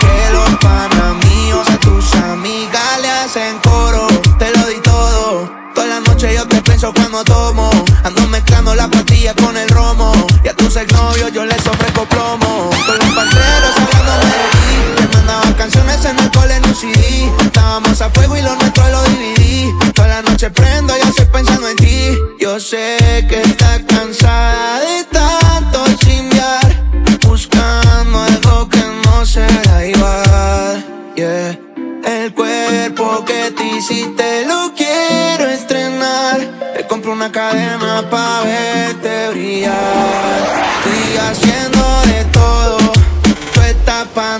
Que 0.00 0.32
los 0.32 0.50
panas 0.60 1.70
a 1.70 1.76
tus 1.78 2.14
amigas 2.16 3.00
le 3.00 3.10
hacen 3.10 3.58
coro. 3.60 4.08
Te 4.38 4.50
lo 4.50 4.66
di 4.66 4.80
todo. 4.82 5.50
Toda 5.74 5.86
la 5.86 6.00
noche 6.00 6.34
yo 6.34 6.46
te 6.46 6.60
pienso 6.60 6.92
cuando 6.92 7.24
tomo. 7.24 7.70
Ando 8.04 8.26
mezclando 8.28 8.74
la 8.74 8.88
pastilla 8.88 9.32
con 9.34 9.56
el 9.56 9.70
romo. 9.70 10.12
Y 10.44 10.48
a 10.48 10.54
tus 10.54 10.76
exnovios 10.76 11.32
yo 11.32 11.46
les 11.46 11.66
ofrezco 11.66 12.04
plomo. 12.04 12.45
CD. 16.94 17.30
Estábamos 17.42 18.00
a 18.00 18.10
fuego 18.10 18.36
y 18.36 18.42
lo 18.42 18.54
nuestro 18.56 18.88
lo 18.88 19.02
dividí. 19.04 19.72
Toda 19.94 20.08
la 20.08 20.22
noche 20.22 20.50
prendo, 20.50 20.94
yo 20.96 21.04
estoy 21.08 21.26
pensando 21.26 21.68
en 21.68 21.76
ti. 21.76 22.18
Yo 22.40 22.60
sé 22.60 22.96
que 23.28 23.42
estás 23.42 23.80
cansada 23.88 24.80
de 24.80 25.04
tanto 25.04 25.84
chingar. 25.98 26.84
Buscando 27.26 28.22
algo 28.22 28.68
que 28.68 28.84
no 29.04 29.26
será 29.26 29.86
igual. 29.86 30.84
El 31.16 32.34
cuerpo 32.34 33.24
que 33.24 33.50
te 33.50 33.64
hiciste 33.76 34.46
lo 34.46 34.72
quiero 34.74 35.48
estrenar. 35.48 36.38
Te 36.76 36.86
compro 36.86 37.12
una 37.12 37.32
cadena 37.32 38.08
pa' 38.10 38.42
verte 38.42 39.28
brillar. 39.30 40.66
Estoy 40.84 41.16
haciendo 41.18 41.75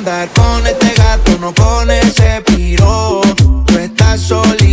con 0.07 0.65
este 0.65 0.95
gato, 0.95 1.37
no 1.41 1.53
con 1.53 1.91
ese 1.91 2.41
piro. 2.43 3.21
Tú 3.67 3.77
estás 3.77 4.21
solita 4.21 4.66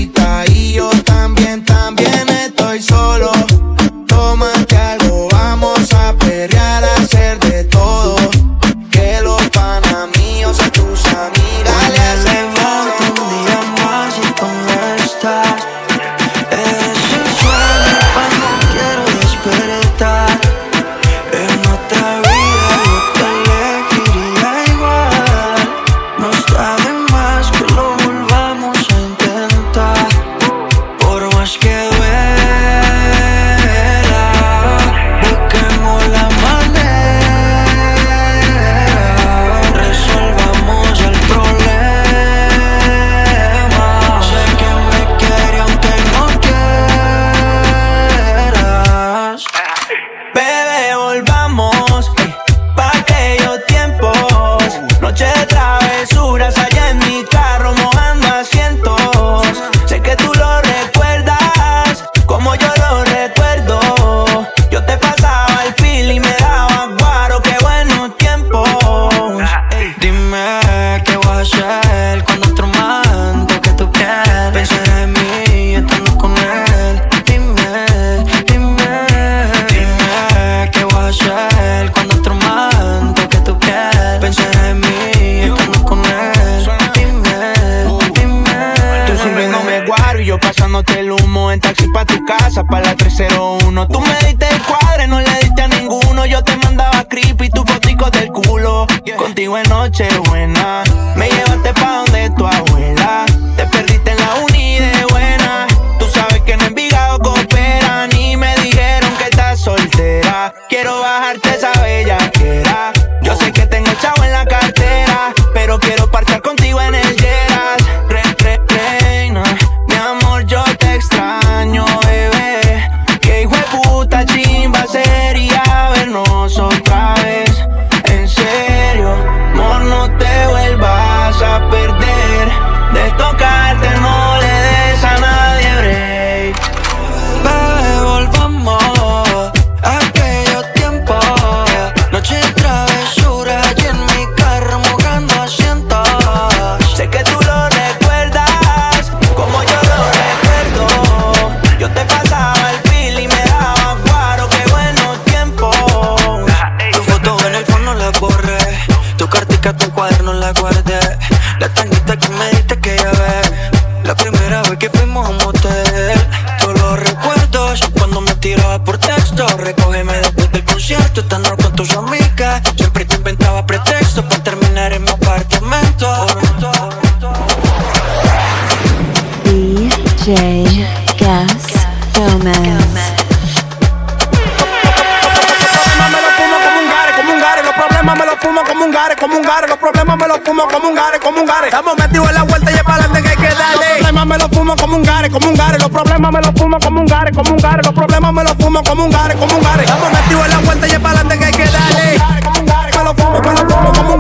gare, 197.23 197.31
como 197.36 197.51
un 197.51 197.57
gare. 197.57 197.81
Los 197.83 197.93
problemas 197.93 198.33
me 198.33 198.43
los 198.43 198.53
fumo 198.53 198.83
como 198.83 199.05
un 199.05 199.12
gare, 199.12 199.36
como 199.36 199.55
un 199.55 199.63
gare. 199.63 199.83
Estamos 199.83 200.12
metidos 200.12 200.45
en 200.45 200.51
la 200.51 200.57
vuelta 200.59 200.88
y 200.88 200.91
es 200.91 200.99
para 200.99 201.19
adelante 201.19 201.39
que 201.39 201.45
hay 201.45 201.51
que 201.53 201.65
darle. 201.65 202.21
Como 202.43 202.59
un 202.59 202.65
gare, 202.65 202.91
me 202.97 203.03
lo 203.03 203.13
fumo, 203.15 203.39
me 203.41 203.53
lo 203.53 203.69
fumo 203.69 203.93
como 203.93 204.13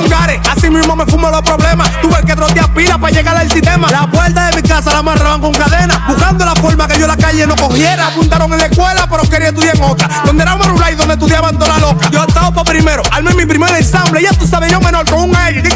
un 0.00 0.08
gare. 0.08 0.40
Así 0.50 0.70
mismo 0.70 0.96
me 0.96 1.06
fumo 1.06 1.30
los 1.30 1.42
problemas. 1.42 1.88
Tuve 2.00 2.22
que 2.26 2.34
trotear 2.34 2.72
pila 2.74 2.98
para 2.98 3.12
llegar 3.12 3.36
al 3.36 3.50
sistema. 3.50 3.88
La 3.90 4.06
puerta 4.10 4.50
de 4.50 4.56
mi 4.56 4.62
casa 4.62 4.92
la 4.92 4.98
amarraban 4.98 5.40
con 5.40 5.52
cadena. 5.52 6.04
Buscando 6.08 6.44
la 6.44 6.54
forma 6.56 6.88
que 6.88 6.98
yo 6.98 7.06
la 7.06 7.16
calle 7.16 7.46
no 7.46 7.54
cogiera. 7.56 8.08
Apuntaron 8.08 8.52
en 8.52 8.58
la 8.58 8.66
escuela, 8.66 9.06
pero 9.08 9.22
quería 9.28 9.48
estudiar 9.48 9.76
en 9.76 9.82
otra. 9.84 10.08
Donde 10.24 10.42
era 10.42 10.56
Marulay, 10.56 10.94
donde 10.96 11.14
estudiaban 11.14 11.56
toda 11.58 11.78
la 11.78 11.78
loca. 11.78 12.10
Yo 12.10 12.24
estaba 12.24 12.50
para 12.50 12.64
primero, 12.64 13.02
armé 13.12 13.34
mi 13.34 13.46
primer 13.46 13.74
ensamble. 13.76 14.22
Ya 14.22 14.32
tú 14.32 14.46
sabes, 14.46 14.70
yo 14.70 14.80
menor 14.80 15.08
con 15.08 15.30
un 15.30 15.36
aire. 15.36 15.67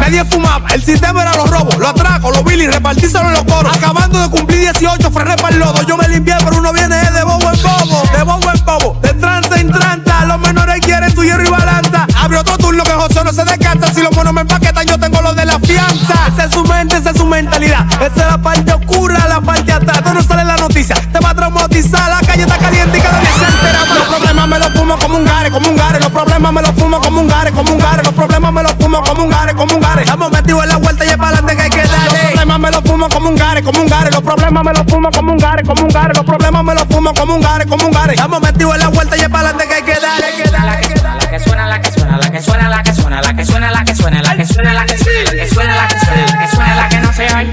Nadie 0.00 0.24
fumaba, 0.24 0.68
el 0.74 0.82
sistema 0.84 1.22
era 1.22 1.34
los 1.34 1.50
robos, 1.50 1.76
los 1.76 1.88
atracos, 1.88 2.34
los 2.34 2.44
billy, 2.44 2.66
repartíselo 2.66 3.28
en 3.28 3.34
los 3.34 3.44
coros. 3.44 3.76
Acabando 3.76 4.20
de 4.20 4.30
cumplir 4.30 4.60
18, 4.60 5.10
frené 5.10 5.36
para 5.36 5.54
el 5.54 5.60
lodo. 5.60 5.82
Yo 5.86 5.96
me 5.96 6.08
limpié, 6.08 6.34
pero 6.44 6.58
uno 6.58 6.72
viene 6.72 6.96
de 6.96 7.22
bobo 7.24 7.50
en 7.50 7.62
bobo. 7.62 8.02
De 8.16 8.22
bobo 8.22 8.50
en 8.52 8.64
bobo, 8.64 9.00
de 9.02 9.14
trance 9.14 9.60
en 9.60 9.70
tranta. 9.70 10.24
Los 10.24 10.38
menores 10.40 10.80
quieren 10.80 11.14
tu 11.14 11.22
hierro 11.22 11.44
y 11.44 11.50
balanza. 11.50 12.06
Abre 12.20 12.38
otro 12.38 12.56
turno 12.58 12.84
que 12.84 12.92
José 12.92 13.22
no 13.24 13.32
se 13.32 13.44
descansa. 13.44 13.92
Si 13.92 14.02
los 14.02 14.14
monos 14.14 14.32
me 14.32 14.42
empaquetan, 14.42 14.86
yo 14.86 14.98
tengo 14.98 15.20
lo 15.20 15.34
de 15.34 15.44
la 15.44 15.58
fianza. 15.60 16.14
Esa 16.32 16.44
es 16.44 16.52
su 16.52 16.64
mente, 16.64 16.96
esa 16.96 17.10
es 17.10 17.16
su 17.16 17.26
mentalidad. 17.26 17.86
Esa 17.94 18.06
es 18.06 18.26
la 18.30 18.38
parte 18.38 18.72
oscura, 18.72 19.26
la 19.28 19.40
parte 19.40 19.72
atrás. 19.72 20.02
Tú 20.04 20.14
no 20.14 20.22
sale 20.22 20.44
la 20.44 20.56
noticia, 20.56 20.94
te 21.12 21.18
va 21.20 21.30
a 21.30 21.34
traumatizar. 21.34 22.10
La 22.10 22.26
calle 22.26 22.42
está 22.42 22.58
caliente 22.58 22.98
y 22.98 23.00
cada 23.00 23.20
día 23.20 23.30
se 23.38 23.44
entera. 23.44 23.94
Los 23.94 24.08
problemas 24.08 24.48
me 24.48 24.58
los 24.58 24.72
fumo 24.72 24.98
como 24.98 25.16
un 25.16 25.24
gare, 25.24 25.50
como 25.50 25.68
un 25.68 25.76
gare. 25.76 26.00
Los 26.00 26.10
problemas 26.10 26.52
me 26.52 26.62
los 26.62 26.72
fumo 26.98 27.00
como 27.00 27.20
un 27.20 27.28
gare, 27.28 27.52
como 27.52 27.72
un 27.72 27.78
gare. 27.78 28.02
Los 28.02 28.12
problemas 28.12 28.52
me 28.52 28.62
los 28.62 28.72
fumo 28.72 29.02
como 29.02 29.24
un 29.24 29.30
gare, 29.30 29.54
como 29.54 29.74
un 29.74 29.80
gare. 29.80 30.02
Estamos 30.02 30.30
metidos 30.30 30.62
en 30.62 30.68
la 30.68 30.76
vuelta 30.76 31.04
y 31.04 31.08
es 31.08 31.16
para 31.16 31.28
adelante 31.28 31.56
que 31.56 31.62
hay 31.62 31.70
que 31.70 31.82
darle. 31.82 32.04
Los 32.04 32.32
problemas 32.32 32.60
me 32.60 32.70
los 32.70 32.82
fumo 32.82 33.08
como 33.08 33.28
un 33.28 33.36
gare, 33.36 33.62
como 33.62 33.80
un 33.80 33.86
gare. 33.86 34.10
Los 34.10 34.22
problemas 34.22 34.64
me 34.64 34.72
los 34.72 34.82
fumo 34.86 35.10
como 35.10 35.32
un 35.32 35.38
gare, 35.38 35.62
como 35.62 35.82
un 35.82 35.88
gare. 35.88 36.14
Los 36.14 36.24
problemas 36.24 36.64
me 36.64 36.74
los 36.74 36.84
fumo 36.84 37.14
como 37.14 37.34
un 37.34 37.40
gare, 37.40 37.66
como 37.66 37.86
un 37.86 37.92
gare. 37.92 38.14
Estamos 38.14 38.40
metidos 38.40 38.74
en 38.74 38.80
la 38.80 38.88
vuelta 38.88 39.16
y 39.16 39.20
es 39.20 39.28
para 39.28 39.48
adelante 39.48 39.68
que 39.68 39.74
hay 39.74 39.82
que 39.82 40.00
darle. 40.00 40.26
La 40.58 40.76
que 41.30 41.40
suena, 41.40 41.66
la 41.66 41.80
que 41.80 41.90
suena, 41.90 42.16
la 42.16 42.30
que 42.30 42.40
suena, 42.42 42.68
la 42.68 42.82
que 42.82 42.92
suena, 42.94 43.20
la 43.20 43.34
que 43.34 43.44
suena, 43.44 43.70
la 43.70 43.84
que 43.84 43.94
suena, 43.94 44.22
la 44.22 44.34
que 44.34 44.46
suena, 44.46 44.72
la 44.72 44.86
que 44.86 44.96
suena, 44.96 45.14
la 45.14 45.36
que 45.36 45.46
suena, 45.46 45.74
la 45.74 45.88
que 45.88 45.98
suena, 45.98 46.26
la 46.26 46.38
que 46.38 46.48
suena, 46.48 46.76
la 46.76 46.88
que 46.88 47.00
no 47.00 47.12
se 47.12 47.34
oye. 47.34 47.52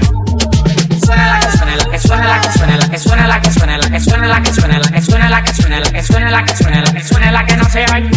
Suena 1.06 1.28
la 1.28 1.38
que 1.38 1.56
suena, 1.56 1.76
la 1.76 1.84
que 1.84 1.98
suena, 2.00 2.26
la 2.26 2.40
que 2.40 2.48
suena, 2.48 2.76
la 2.76 2.88
que 2.90 2.98
suena, 3.00 3.26
la 3.28 3.40
que 3.40 3.50
suena, 3.50 3.78
la 3.86 3.90
que 3.92 4.02
suena, 4.02 4.28
la 4.28 4.42
que 4.42 4.52
suena, 4.52 4.78
la 4.80 4.82
que 4.82 5.02
suena, 5.02 5.30
la 5.30 5.42
que 5.42 5.52
suena, 5.52 5.80
la 5.80 5.92
que 5.92 6.02
suena, 6.02 6.30
la 6.30 6.44
que 6.44 6.54
suena, 6.56 6.80
la 6.80 6.92
que 6.92 7.04
suena, 7.04 7.30
la 7.30 7.46
que 7.46 7.56
no 7.56 7.68
se 7.68 7.84
oye. 7.94 8.15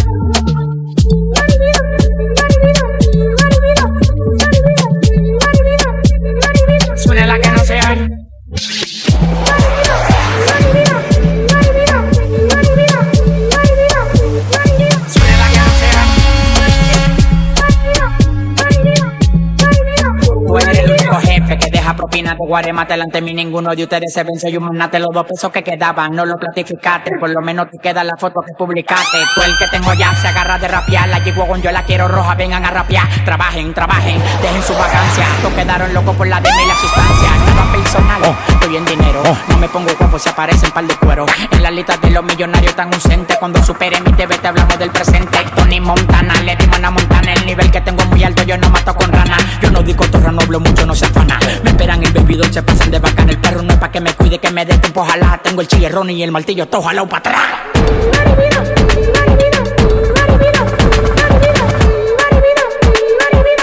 De 22.40 22.48
guaremate 22.48 22.94
delante 22.94 23.18
de 23.18 23.22
mí. 23.22 23.34
Ninguno 23.34 23.74
de 23.74 23.82
ustedes 23.82 24.12
se 24.12 24.22
vence. 24.24 24.50
Yo 24.50 24.60
mandate 24.60 24.98
los 24.98 25.08
dos 25.12 25.26
pesos 25.26 25.50
que 25.50 25.62
quedaban. 25.62 26.14
No 26.14 26.24
lo 26.24 26.36
platificaste. 26.36 27.12
Por 27.18 27.30
lo 27.30 27.40
menos 27.40 27.68
te 27.70 27.78
queda 27.78 28.02
la 28.04 28.14
foto 28.18 28.40
que 28.46 28.52
publicaste. 28.56 29.18
Tú 29.34 29.42
el 29.42 29.56
que 29.58 29.66
tengo 29.68 29.92
ya 29.94 30.14
se 30.14 30.28
agarra 30.28 30.58
de 30.58 30.68
rapear. 30.68 31.08
La 31.08 31.18
G-Wagon 31.18 31.62
yo 31.62 31.70
la 31.70 31.84
quiero 31.84 32.08
roja. 32.08 32.34
Vengan 32.34 32.64
a 32.64 32.70
rapear. 32.70 33.06
Trabajen, 33.24 33.74
trabajen. 33.74 34.20
Dejen 34.42 34.62
su 34.62 34.74
vacancia. 34.74 35.26
Todos 35.42 35.54
quedaron 35.54 35.92
locos 35.92 36.16
por 36.16 36.26
la 36.26 36.40
de 36.40 36.48
y 36.48 36.66
la 36.66 36.74
sustancia. 36.74 37.28
Nada 37.46 37.72
personal. 37.72 38.36
Estoy 38.48 38.76
en 38.76 38.84
dinero. 38.84 39.22
No 39.48 39.58
me 39.58 39.68
pongo 39.68 39.90
guapo 39.98 40.18
si 40.18 40.28
aparecen 40.28 40.70
par 40.70 40.86
de 40.86 40.94
cuero. 40.96 41.26
En 41.50 41.62
la 41.62 41.70
lista 41.70 41.96
de 41.96 42.10
los 42.10 42.24
millonarios 42.24 42.74
tan 42.74 42.92
ausentes. 42.92 43.36
Cuando 43.38 43.62
supere 43.62 44.00
mi 44.00 44.12
TV 44.12 44.38
te 44.38 44.48
hablamos 44.48 44.78
del 44.78 44.90
presente. 44.90 45.38
Tony 45.54 45.80
Montana. 45.80 46.34
Le 46.42 46.56
dimos 46.56 46.82
a 46.82 46.90
Montana. 46.90 47.32
El 47.34 47.46
nivel 47.46 47.70
que 47.70 47.80
tengo 47.80 48.02
es 48.02 48.08
muy 48.08 48.24
alto. 48.24 48.42
Yo 48.42 48.56
no 48.56 48.70
mato 48.70 48.94
con 48.94 49.12
rana. 49.12 49.36
Yo 49.62 49.70
no 49.70 49.82
digo 49.82 50.04
torra, 50.06 50.32
no 50.32 50.40
hablo 50.40 50.60
mucho, 50.60 50.86
no 50.86 50.94
se 50.94 51.06
afana. 51.06 51.38
Me 51.62 51.70
esperan 51.70 52.02
el 52.02 52.12
se 52.52 52.62
pasan 52.62 52.90
de 52.90 52.98
bacán. 52.98 53.28
El 53.28 53.38
perro 53.38 53.62
no 53.62 53.72
es 53.72 53.78
pa' 53.78 53.90
que 53.90 54.00
me 54.00 54.12
cuide, 54.14 54.38
que 54.38 54.50
me 54.50 54.64
dé 54.64 54.78
tiempo, 54.78 55.00
ojalá. 55.00 55.40
Tengo 55.42 55.60
el 55.60 55.68
chillerrón 55.68 56.10
y 56.10 56.22
el 56.22 56.30
martillo, 56.30 56.66
todo 56.66 56.82
jalado 56.82 57.08
para 57.08 57.18
atrás. 57.18 57.42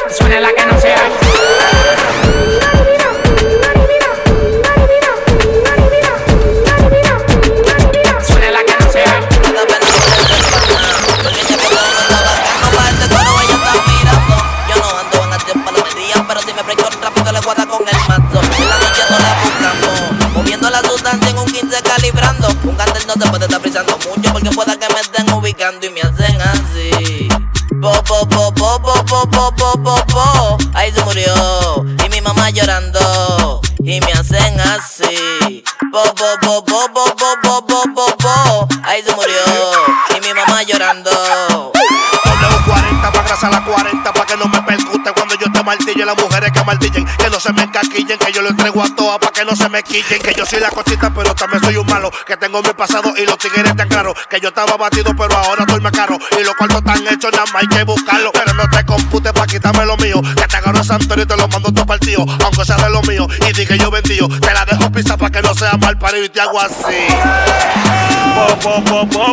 Suena 0.10 0.40
la 0.40 0.50
que 0.50 0.66
no 0.66 0.80
se 0.80 1.27
calibrando. 21.98 22.48
Un 22.64 22.76
candel 22.76 23.04
no 23.08 23.14
se 23.14 23.30
puede 23.30 23.46
estar 23.46 23.62
frisando 23.62 23.98
mucho 23.98 24.32
porque 24.32 24.50
pueda 24.52 24.78
que 24.78 24.88
me 24.94 25.00
estén 25.00 25.32
ubicando 25.34 25.86
y 25.86 25.90
me 25.90 26.02
hacen 26.02 26.42
así. 26.42 27.30
Po, 27.82 27.92
po, 28.04 28.28
po, 28.28 28.54
po, 28.54 28.80
po, 28.82 29.06
po, 29.06 29.52
po, 29.52 29.84
po, 29.84 30.06
po. 30.06 30.58
Ahí 30.74 30.92
se 30.92 31.04
murió 31.04 31.34
y 32.06 32.10
mi 32.10 32.22
mamá 32.22 32.50
llorando 32.50 33.62
y 33.80 34.00
me 34.02 34.12
hacen 34.14 34.60
así. 34.60 35.64
Po, 35.92 36.04
po, 36.16 36.38
po, 36.42 36.64
po, 36.64 38.18
po. 38.18 38.68
Ahí 38.84 39.04
se 39.04 39.14
murió 39.16 39.44
y 40.16 40.22
mi 40.22 40.34
mamá 40.34 40.64
llorando. 40.64 41.12
W40 42.38 43.12
pa' 43.12 43.24
grasa 43.24 43.50
la 43.50 43.64
40 43.64 44.14
pa' 44.14 44.26
que 44.26 44.38
no 44.38 44.46
me 44.46 44.62
martillen, 45.68 46.06
las 46.06 46.18
mujeres 46.18 46.50
que 46.54 46.64
martillen, 46.64 47.06
que 47.06 47.30
no 47.30 47.42
se 47.42 47.52
me 47.52 47.64
encaquillen, 47.64 48.18
que 48.18 48.32
yo 48.32 48.42
lo 48.42 48.50
entrego 48.50 48.82
a 48.82 48.96
todas 48.96 49.20
para 49.20 49.34
que 49.34 49.44
no 49.44 49.54
se 49.54 49.68
me 49.68 49.84
quillen, 49.84 50.22
que 50.22 50.34
yo 50.34 50.46
soy 50.46 50.62
la 50.62 50.70
cosita, 50.70 51.12
pero 51.14 51.36
también 51.36 51.62
soy 51.62 51.76
un 51.76 51.86
malo, 51.86 52.10
que 52.26 52.38
tengo 52.38 52.64
mi 52.64 52.70
pasado 52.70 53.14
y 53.18 53.26
los 53.26 53.38
tigres 53.38 53.76
tan 53.76 53.90
claros, 53.90 54.14
que 54.30 54.40
yo 54.40 54.48
estaba 54.48 54.78
batido, 54.78 55.14
pero 55.18 55.36
ahora 55.36 55.66
estoy 55.68 55.82
más 55.82 55.92
caro, 55.92 56.18
y 56.40 56.44
los 56.46 56.56
cuartos 56.56 56.78
están 56.78 57.06
hechos, 57.06 57.34
nada 57.34 57.46
más 57.52 57.64
hay 57.64 57.68
que 57.68 57.84
buscarlo, 57.84 58.32
pero 58.32 58.54
no 58.54 58.64
te 58.70 58.86
computes 58.86 59.34
para 59.34 59.46
quitarme 59.46 59.86
lo 59.86 59.98
mío, 59.98 60.22
que 60.22 60.48
te 60.48 60.56
agarro 60.56 60.82
Santorio 60.86 61.26
y 61.26 61.28
te 61.28 61.36
lo 61.36 61.50
mando 61.50 61.82
a 61.82 61.86
partido, 61.86 62.26
aunque 62.46 62.64
sea 62.64 62.78
de 62.78 62.90
lo 62.90 63.02
mío, 63.02 63.28
y 63.50 63.52
di 63.52 63.78
yo 63.78 63.92
vendío, 63.92 64.30
te 64.40 64.54
la 64.54 64.64
dejo 64.64 64.90
pisa 64.90 65.18
para 65.18 65.32
que 65.32 65.42
no 65.42 65.54
sea 65.54 65.74
mal 65.74 65.98
parido 65.98 66.24
y 66.24 66.30
te 66.30 66.40
hago 66.40 66.62
así. 66.62 67.08
Po, 68.62 68.84
po, 68.84 69.10
po, 69.10 69.28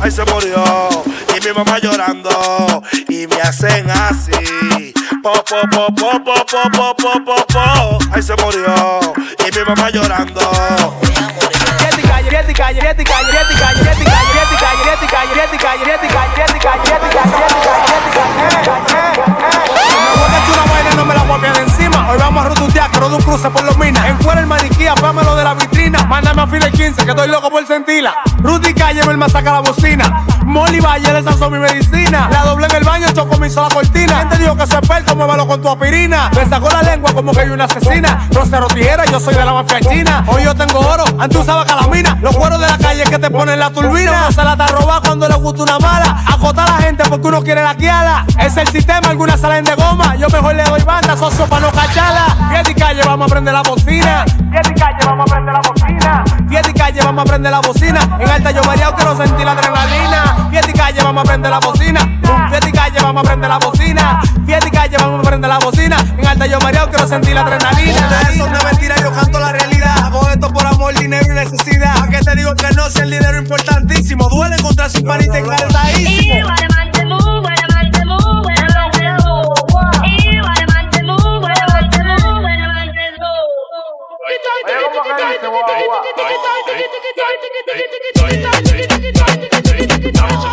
Ahí 0.00 0.10
se 0.10 0.24
murió 0.24 0.88
y 1.36 1.46
mi 1.46 1.52
mamá 1.52 1.78
llorando 1.78 2.82
hacen 3.42 3.90
así. 3.90 4.94
Po, 5.22 5.32
po, 5.32 5.60
po, 5.70 5.86
po, 5.94 6.10
po, 6.24 6.34
po, 6.50 6.70
po, 6.70 6.94
po, 6.94 7.24
po, 7.24 7.46
po. 7.46 7.98
Ahí 8.12 8.22
se 8.22 8.34
murió 8.36 9.00
y 9.38 9.56
mi 9.56 9.64
mamá 9.66 9.90
llorando. 9.90 10.40
Me 11.02 11.88
voy 20.16 20.30
a 20.30 20.38
echar 20.38 20.62
una 20.62 20.72
vaina 20.72 20.90
y 20.92 20.96
no 20.96 21.04
me 21.04 21.14
la 21.14 21.22
voy 21.22 21.38
a 21.38 21.40
quedar 21.40 21.58
encima. 21.58 22.10
Hoy 22.10 22.18
vamos 22.18 22.44
a 22.44 22.48
rututear, 22.48 22.90
quiero 22.90 23.08
de 23.08 23.16
un 23.16 23.22
cruce 23.22 23.50
por 23.50 23.62
los 23.64 23.76
gasolina. 23.76 24.08
En 24.08 24.18
fuera 24.20 24.40
el 24.40 24.46
maniquí, 25.00 25.26
lo 25.26 25.36
de 25.36 25.44
la 25.44 25.54
vitrina. 25.54 26.04
Mándame 26.04 26.42
a 26.42 26.46
fila 26.46 26.66
el 26.66 26.72
15, 26.72 27.04
que 27.04 27.10
estoy 27.10 27.28
loco 27.28 27.50
por 27.50 27.66
sentirla. 27.66 28.14
Rudy 28.38 28.74
Calle 28.74 29.02
me 29.16 29.28
saca 29.28 29.52
la 29.52 29.60
bocina. 29.60 30.24
Molly 30.44 30.80
Valle, 30.80 31.18
esa 31.18 31.32
son 31.32 31.52
mi 31.52 31.58
medicina. 31.58 32.28
La 32.30 32.42
doble 32.42 32.66
en 32.66 32.76
el 32.76 32.84
baño, 32.84 33.06
choco 33.14 33.38
mi 33.38 33.48
sola 33.48 33.68
cortina. 33.72 34.16
¿Quién 34.16 34.28
te 34.28 34.38
dijo 34.38 34.56
que 34.56 34.66
soy 34.66 34.78
experto? 34.78 35.14
Muévelo 35.14 35.46
con 35.46 35.62
tu 35.62 35.68
aspirina. 35.68 36.30
Me 36.34 36.46
sacó 36.46 36.68
la 36.70 36.82
lengua 36.82 37.12
como 37.12 37.32
que 37.32 37.40
hay 37.40 37.50
una 37.50 37.64
asesina. 37.64 38.26
Rosero 38.32 38.66
tijera, 38.68 39.04
yo 39.06 39.20
soy 39.20 39.34
de 39.34 39.44
la 39.44 39.52
mafia 39.52 39.80
china. 39.80 40.24
Hoy 40.26 40.44
yo 40.44 40.54
tengo 40.54 40.80
oro, 40.80 41.04
antes 41.18 41.40
usaba 41.40 41.64
calamina. 41.64 42.18
Los 42.20 42.36
cueros 42.36 42.60
de 42.60 42.66
la 42.66 42.78
calle 42.78 43.04
que 43.04 43.18
te 43.18 43.30
ponen 43.30 43.58
la 43.58 43.70
turbina. 43.70 44.30
Se 44.32 44.42
la 44.42 44.52
está 44.52 44.66
cuando 45.04 45.28
le 45.28 45.34
gusta 45.34 45.62
una 45.62 45.78
mala. 45.78 46.24
Acota 46.26 46.64
a 46.64 46.70
la 46.70 46.76
gente 46.78 47.04
porque 47.08 47.28
uno 47.28 47.42
quiere 47.42 47.62
la 47.62 47.74
quiala. 47.74 48.26
Es 48.38 48.56
el 48.56 48.68
sistema, 48.68 49.08
algunas 49.08 49.40
salen 49.40 49.64
de 49.64 49.74
goma. 49.74 50.16
Yo 50.16 50.28
mejor 50.28 50.54
le 50.54 50.64
doy 50.64 50.82
banda, 50.82 51.16
socio 51.16 51.46
para 51.46 51.66
no 51.66 51.72
cacharla. 51.72 52.48
Fiesta 52.50 52.70
y 52.70 52.74
calle, 52.74 53.02
vamos 53.04 53.30
a 53.30 53.32
prender 53.32 53.54
la 53.54 53.62
bocina. 53.62 54.24
Fiesta 54.52 54.70
y 54.70 54.74
calle, 54.74 55.06
vamos 55.06 55.24
a 55.26 55.34
prender 55.34 55.54
la 55.54 55.60
bocina. 55.60 56.24
Fiesta 56.46 56.70
y 56.70 56.74
calle, 56.74 57.00
vamos 57.02 57.22
a 57.22 57.24
prender 57.24 57.52
la 57.52 57.60
bocina. 57.60 58.00
En 58.20 58.28
alta 58.28 58.50
yo 58.50 58.62
variado 58.62 58.94
quiero 58.94 59.16
sentir 59.16 59.46
la 59.46 59.52
adrenalina. 59.52 60.48
Fiesta 60.50 60.70
y 60.70 60.74
calle, 60.74 61.02
vamos 61.02 61.24
a 61.24 61.26
prender 61.26 61.50
la 61.50 61.58
bocina. 61.58 62.20
Fiesta 62.50 62.68
y 62.68 62.72
calle, 62.72 62.98
vamos 63.02 63.22
a 63.22 63.26
prender 63.26 63.48
la 63.48 63.58
bocina. 63.58 64.20
Fiesta 64.44 64.68
y 64.68 64.70
calle, 64.70 64.96
vamos 64.98 65.20
a 65.20 65.22
prender 65.30 65.48
la 65.48 65.58
bocina. 65.58 65.96
En 66.18 66.26
alta 66.26 66.46
yo 66.46 66.58
variado 66.58 66.90
quiero 66.90 67.08
sentir 67.08 67.34
la 67.34 67.40
adrenalina. 67.40 68.20
Eso 68.30 68.46
no 68.46 68.58
es 68.58 68.64
mentira, 68.64 68.96
yo 69.00 69.10
canto 69.12 69.40
la 69.40 69.52
realidad. 69.52 69.98
Hago 70.04 70.28
esto 70.28 70.52
por 70.52 70.66
amor, 70.66 70.94
dinero 70.98 71.24
y 71.32 71.34
necesidad. 71.34 71.96
¿A 72.02 72.08
qué 72.08 72.18
te 72.18 72.34
digo 72.36 72.54
que 72.54 72.74
no? 72.76 72.90
Si 72.90 73.00
el 73.00 73.10
dinero 73.10 73.32
es 73.32 73.40
importantísimo. 73.40 74.28
Duele 74.28 74.56
encontrar 74.56 74.90
sin 74.90 75.06
panita 75.06 75.38
y 75.38 75.42
calentadísimo. 84.62 85.62
Que 90.02 90.51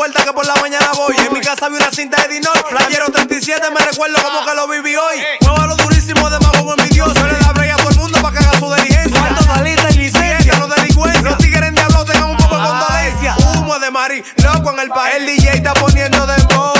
puerta 0.00 0.24
que 0.24 0.32
por 0.32 0.46
la 0.46 0.54
mañana 0.54 0.92
voy. 0.96 1.14
En 1.18 1.30
mi 1.30 1.42
casa 1.42 1.68
vi 1.68 1.76
una 1.76 1.90
cinta 1.90 2.22
de 2.22 2.28
Dinor. 2.36 2.64
Playero 2.70 3.12
37, 3.12 3.68
me 3.68 3.84
recuerdo 3.84 4.16
como 4.22 4.46
que 4.46 4.54
lo 4.54 4.66
viví 4.66 4.96
hoy. 4.96 5.18
Muévalo 5.42 5.76
durísimo 5.76 6.30
de 6.30 6.38
más 6.38 6.56
como 6.56 6.72
envidioso. 6.72 7.12
Yo 7.12 7.26
le 7.26 7.34
da 7.34 7.52
break 7.52 7.74
a 7.74 7.76
todo 7.76 7.90
el 7.90 7.96
mundo 7.96 8.18
para 8.22 8.38
que 8.38 8.42
haga 8.42 8.58
su 8.58 8.74
diligencia. 8.76 9.20
Falta 9.20 9.44
talita 9.44 9.90
y 9.90 9.98
licencia, 9.98 10.56
los 10.56 10.74
delincuentes. 10.74 11.22
Los 11.22 11.36
tigres 11.36 11.68
en 11.68 11.74
diablo 11.74 12.02
tengan 12.06 12.30
un 12.30 12.36
poco 12.38 12.56
de 12.56 12.62
condolencia. 12.62 13.36
Humo 13.58 13.78
de 13.78 13.90
Mari, 13.90 14.24
loco 14.42 14.72
en 14.72 14.78
el 14.78 14.88
país. 14.88 15.16
El 15.16 15.26
DJ 15.26 15.56
está 15.56 15.74
poniendo 15.74 16.26
de 16.26 16.42
bow. 16.44 16.79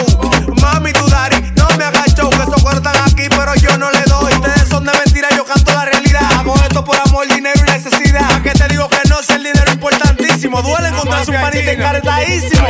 Duele 10.59 10.89
encontrarse 10.89 11.31
un 11.31 11.41
panita 11.41 11.71
encaretadísimo. 11.73 12.67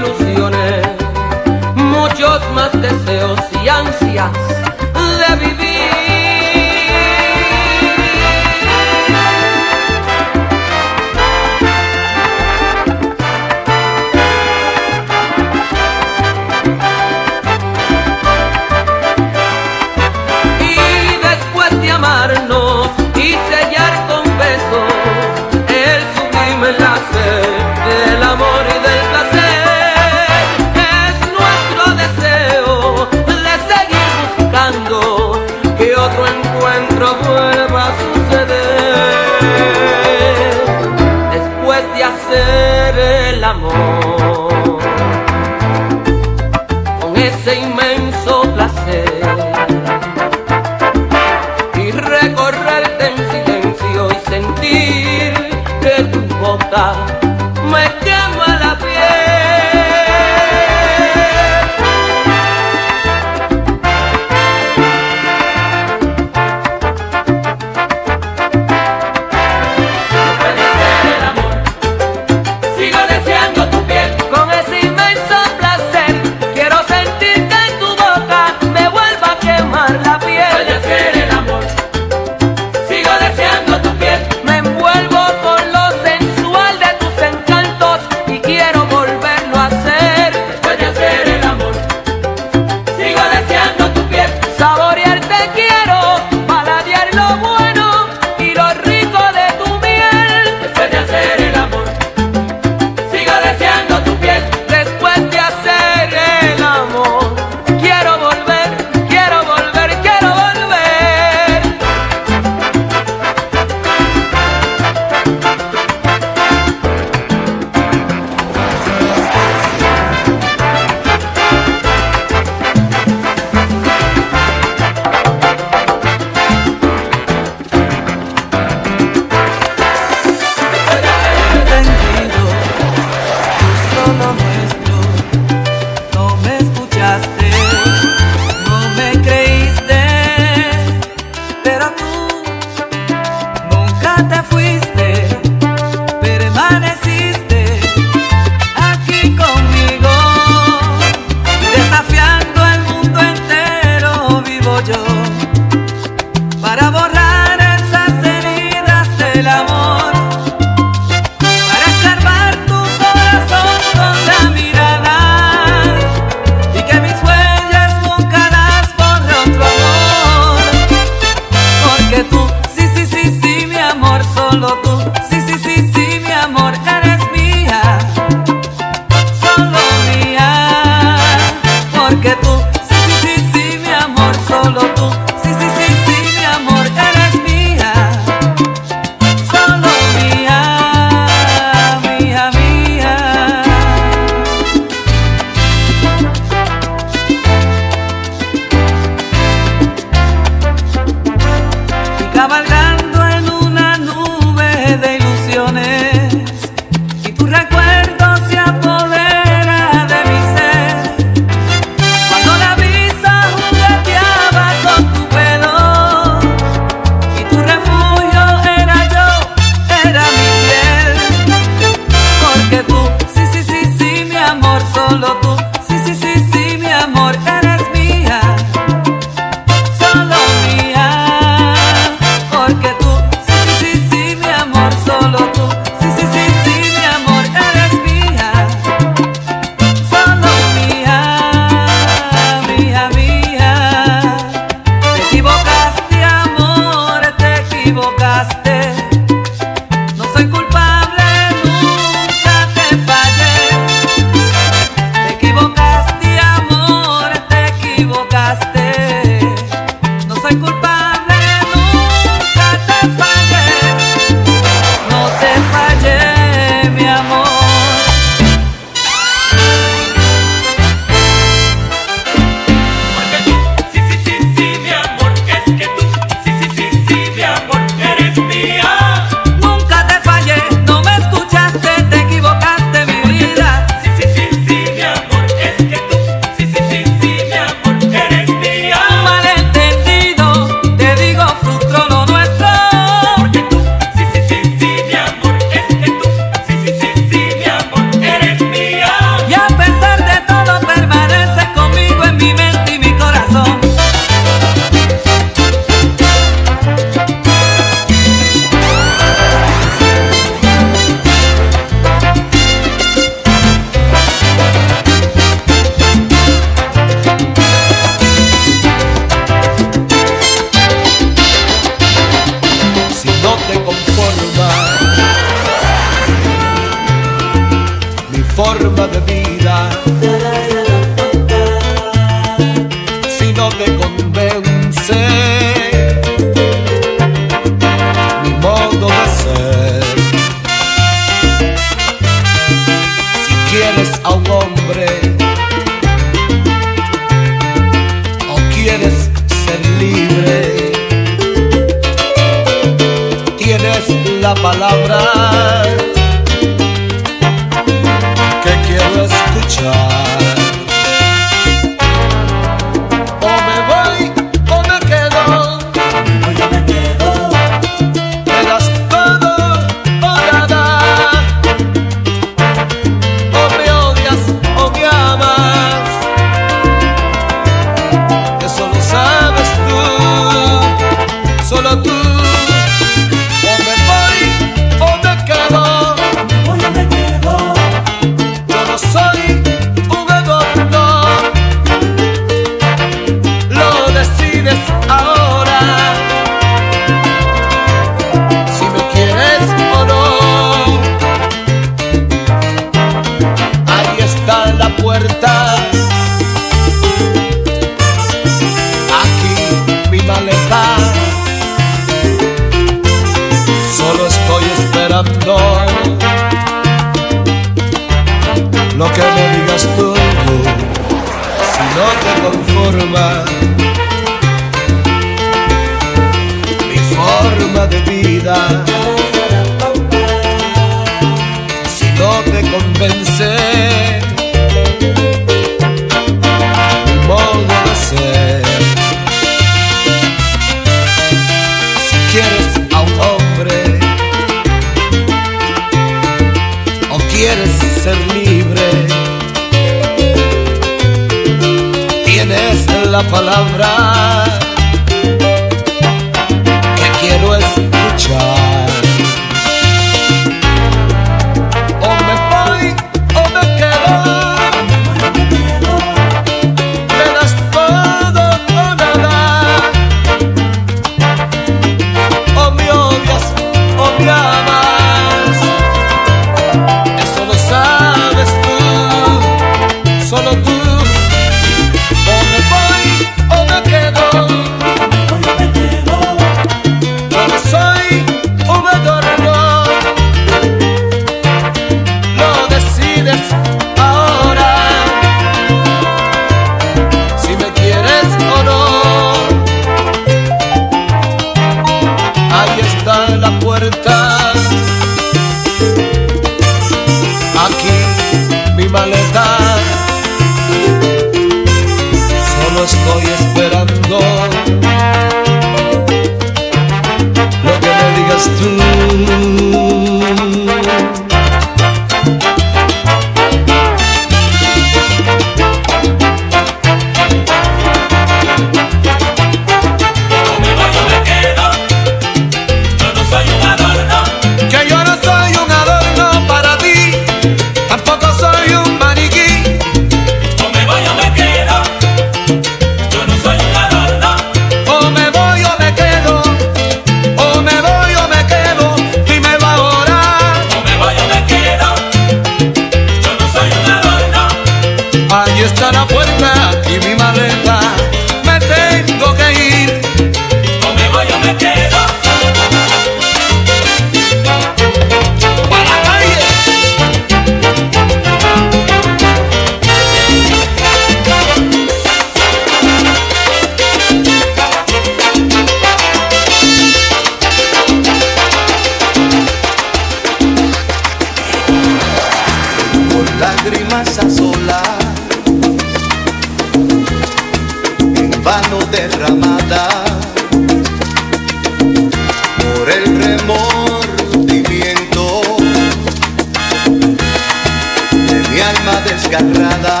desgarrada 599.28 600.00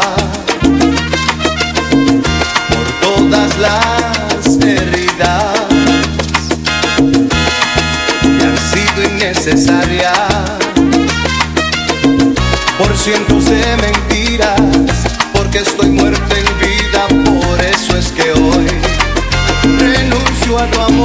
por 2.70 2.86
todas 3.00 3.58
las 3.58 4.56
heridas 4.64 5.54
que 8.22 8.44
han 8.44 8.58
sido 8.72 9.14
innecesarias 9.14 10.12
por 12.78 12.96
cientos 12.96 13.44
de 13.46 13.76
mentiras, 13.76 14.60
porque 15.34 15.58
estoy 15.58 15.90
muerta 15.90 16.34
en 16.38 16.46
vida, 16.58 17.06
por 17.24 17.60
eso 17.60 17.96
es 17.98 18.08
que 18.12 18.32
hoy 18.32 18.66
renuncio 19.78 20.58
a 20.58 20.66
tu 20.70 20.80
amor. 20.80 20.97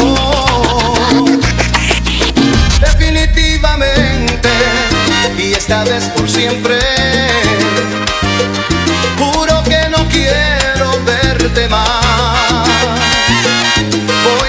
Voy 11.55 11.69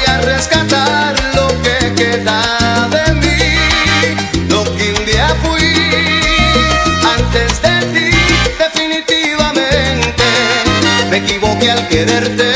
a 0.06 0.18
rescatar 0.22 1.14
lo 1.34 1.48
que 1.62 1.92
queda 1.94 2.88
de 2.88 3.14
mí, 3.14 4.48
lo 4.48 4.64
que 4.74 4.94
un 4.94 5.04
día 5.04 5.28
fui 5.42 5.74
antes 7.16 7.60
de 7.60 7.80
ti. 7.92 8.10
Definitivamente 8.58 10.24
me 11.10 11.18
equivoqué 11.18 11.72
al 11.72 11.86
quererte. 11.88 12.54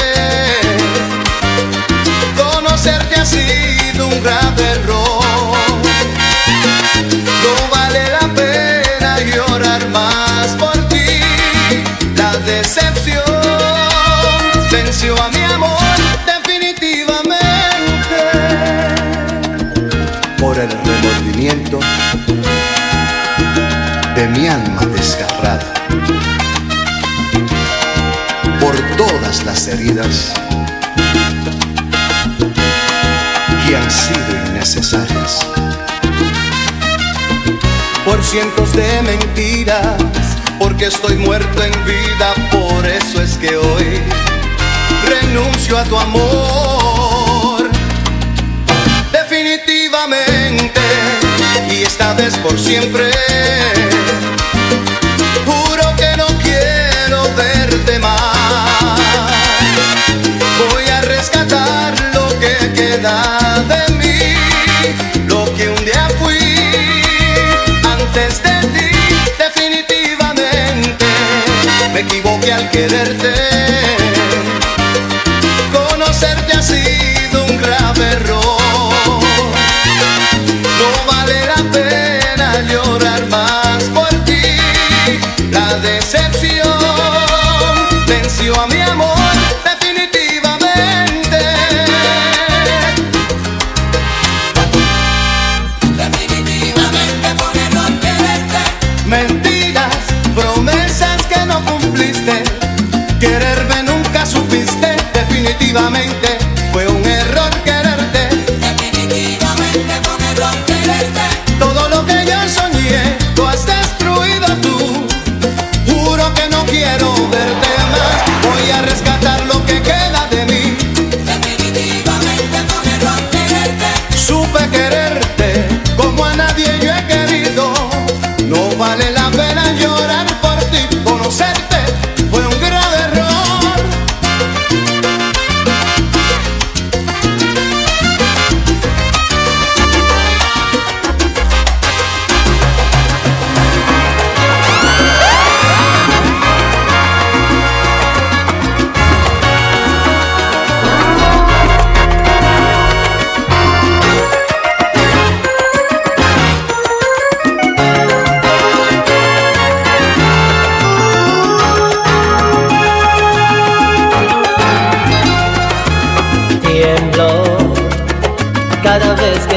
Conocerte 2.34 3.20
ha 3.20 3.26
sido 3.26 4.06
un 4.08 4.22
grave 4.22 4.62
error. 4.62 5.07
alma 24.48 24.86
desgarrada, 24.86 25.74
por 28.60 28.74
todas 28.96 29.44
las 29.44 29.68
heridas 29.68 30.32
que 33.66 33.76
han 33.76 33.90
sido 33.90 34.46
innecesarias, 34.46 35.46
por 38.04 38.22
cientos 38.24 38.72
de 38.74 39.02
mentiras, 39.02 39.96
porque 40.58 40.86
estoy 40.86 41.16
muerto 41.16 41.62
en 41.62 41.72
vida, 41.84 42.34
por 42.50 42.86
eso 42.86 43.20
es 43.20 43.36
que 43.36 43.56
hoy 43.56 44.00
renuncio 45.04 45.78
a 45.78 45.84
tu 45.84 45.98
amor. 45.98 47.68
Definitivamente 49.12 50.80
y 51.70 51.82
esta 51.82 52.14
vez 52.14 52.36
por 52.38 52.58
siempre. 52.58 53.10
Quererte. 72.70 73.47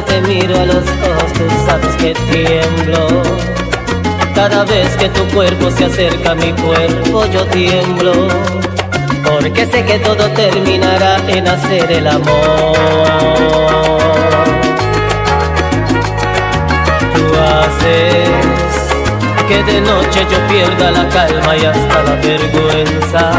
Te 0.06 0.22
miro 0.22 0.60
a 0.60 0.66
los 0.66 0.78
ojos, 0.78 1.34
tú 1.34 1.44
sabes 1.66 1.96
que 1.98 2.14
tiemblo. 2.32 3.08
Cada 4.34 4.64
vez 4.64 4.90
que 4.98 5.10
tu 5.10 5.26
cuerpo 5.28 5.70
se 5.72 5.86
acerca 5.86 6.32
a 6.32 6.36
mi 6.36 6.52
cuerpo, 6.54 7.26
yo 7.28 7.46
tiemblo. 7.48 8.28
Porque 9.24 9.66
sé 9.66 9.86
que 9.86 10.00
todo 10.00 10.30
terminará 10.32 11.18
en 11.28 11.48
hacer 11.48 11.92
el 11.92 12.08
amor. 12.08 12.78
Tú 17.14 17.24
haces 17.40 18.30
que 19.48 19.64
de 19.64 19.82
noche 19.82 20.26
yo 20.32 20.40
pierda 20.48 20.92
la 20.92 21.08
calma 21.10 21.58
y 21.58 21.66
hasta 21.66 22.04
la 22.04 22.16
vergüenza. 22.16 23.32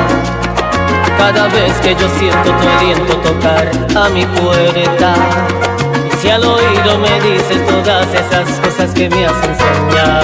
Cada 1.18 1.48
vez 1.48 1.72
que 1.82 1.94
yo 1.94 2.08
siento 2.18 2.50
tu 2.50 2.68
aliento 2.68 3.16
tocar 3.18 3.70
a 3.96 4.08
mi 4.10 4.26
puerta 4.26 5.14
Y 6.24 6.28
al 6.28 6.44
oído 6.44 6.98
me 6.98 7.20
dices 7.20 7.66
todas 7.66 8.06
esas 8.14 8.60
cosas 8.60 8.92
que 8.94 9.10
me 9.10 9.26
hacen 9.26 9.58
soñar. 9.58 10.22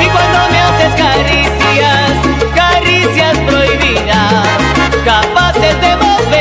Y 0.00 0.06
cuando 0.06 0.38
me 0.52 0.60
haces 0.60 0.94
caricias, 0.94 2.12
caricias 2.54 3.36
prohibidas 3.38 4.46
Capaces 5.04 5.80
de 5.80 5.96
mover 5.96 6.37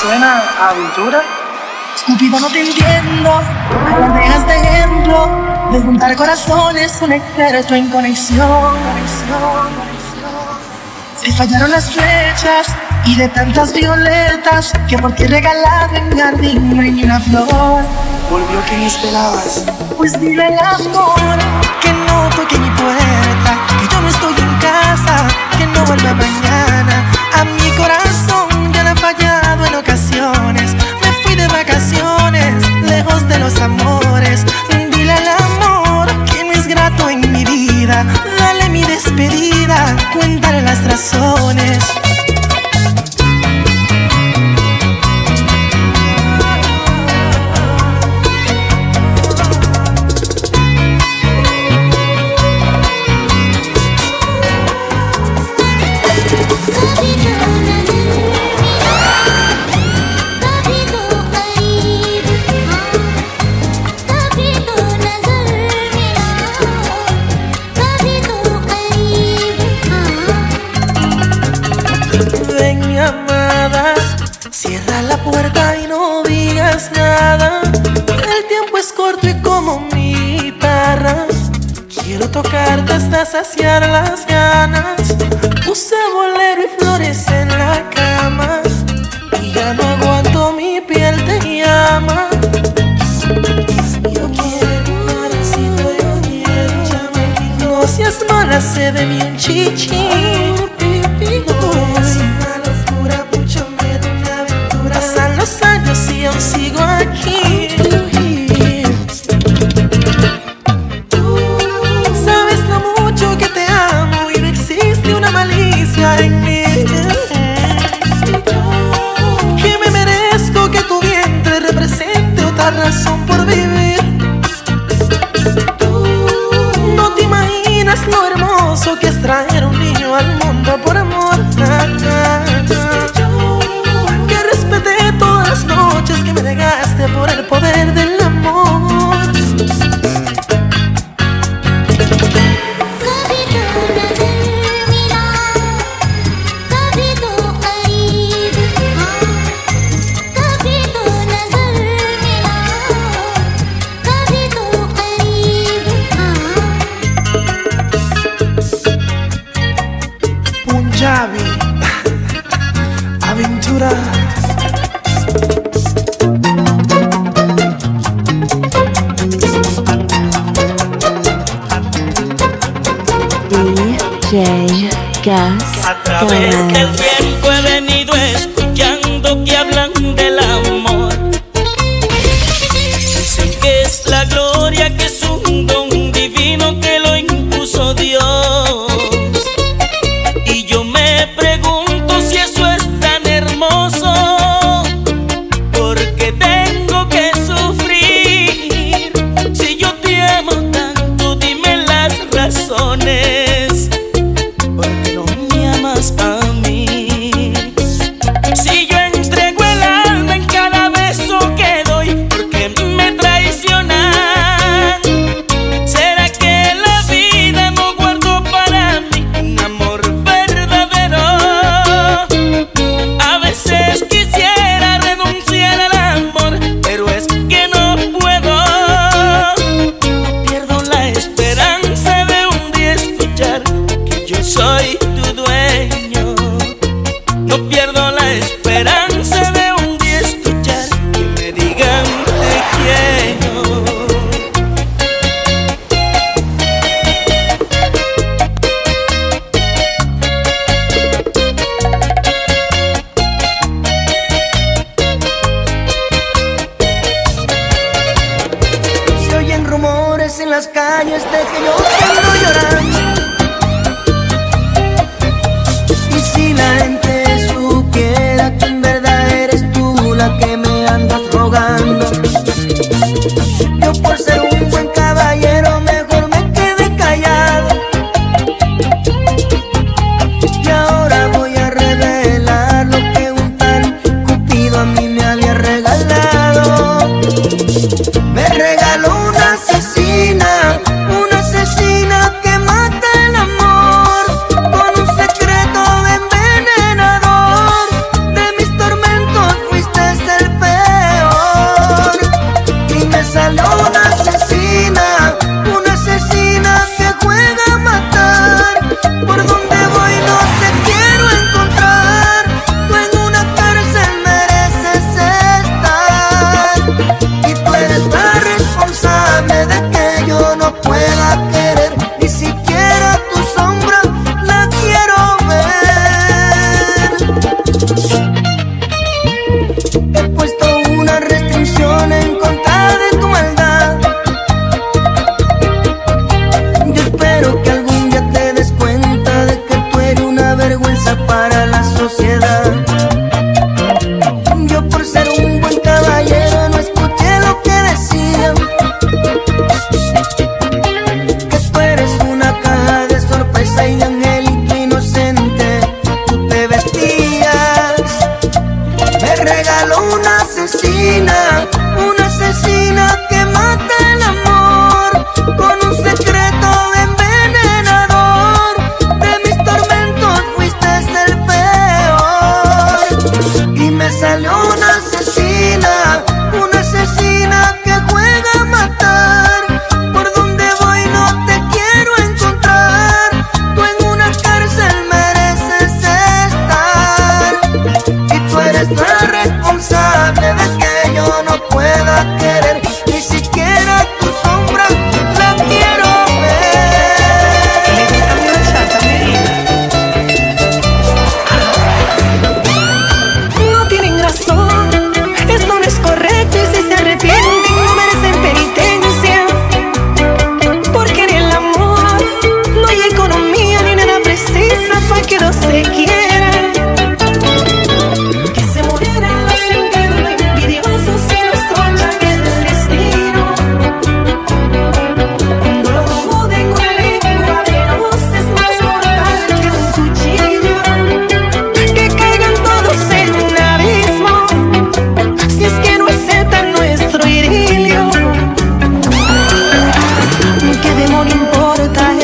suena 0.00 0.42
a 0.60 0.70
aventura. 0.70 1.22
Cupido, 2.06 2.38
no 2.38 2.48
te 2.48 2.60
entiendo. 2.60 3.30
A 3.32 3.98
las 3.98 4.14
dejas 4.14 4.46
de 4.46 4.54
ejemplo. 4.54 5.28
De 5.72 5.80
juntar 5.80 6.16
corazones, 6.16 6.98
un 7.02 7.12
experto 7.12 7.74
en 7.74 7.88
conexión. 7.90 8.76
Se 11.16 11.32
fallaron 11.32 11.70
las 11.70 11.90
flechas 11.90 12.68
y 13.04 13.16
de 13.16 13.28
tantas 13.28 13.72
violetas 13.72 14.72
que 14.88 14.96
por 14.98 15.12
ti 15.14 15.24
regalado 15.24 15.96
en 15.96 16.16
jardín 16.16 16.76
no 16.76 16.82
hay 16.82 16.92
ni 16.92 17.04
una 17.04 17.20
flor. 17.20 17.82
Volvió 18.30 18.60
quien 18.68 18.82
esperabas. 18.82 19.64
Pues 19.96 20.18
dile 20.20 20.44
al 20.44 20.58
amor 20.58 21.38
que 21.82 21.92
no 21.92 22.28
toque 22.36 22.56
mi 22.58 22.70
puerta, 22.70 23.58
que 23.80 23.94
yo 23.94 24.00
no 24.00 24.08
estoy 24.08 24.34
en 24.38 24.58
casa, 24.58 25.26
que 25.58 25.66
no 25.66 25.84
vuelva 25.84 26.14
mañana. 26.14 27.04
A 27.34 27.44
mi 27.44 27.70
corazón 27.76 28.72
ya 28.72 28.84
le 28.84 28.90
ha 28.90 28.94
lejos 32.98 33.28
de 33.28 33.38
los 33.38 33.56
amores. 33.60 34.44
Dile 34.90 35.12
al 35.12 35.28
amor 35.28 36.08
que 36.24 36.42
no 36.42 36.52
es 36.52 36.66
grato 36.66 37.08
en 37.08 37.20
mi 37.32 37.44
vida. 37.44 38.04
Dale 38.38 38.68
mi 38.70 38.82
despedida, 38.82 39.78
cuéntale 40.12 40.62
las 40.62 40.82
razones. 40.84 41.78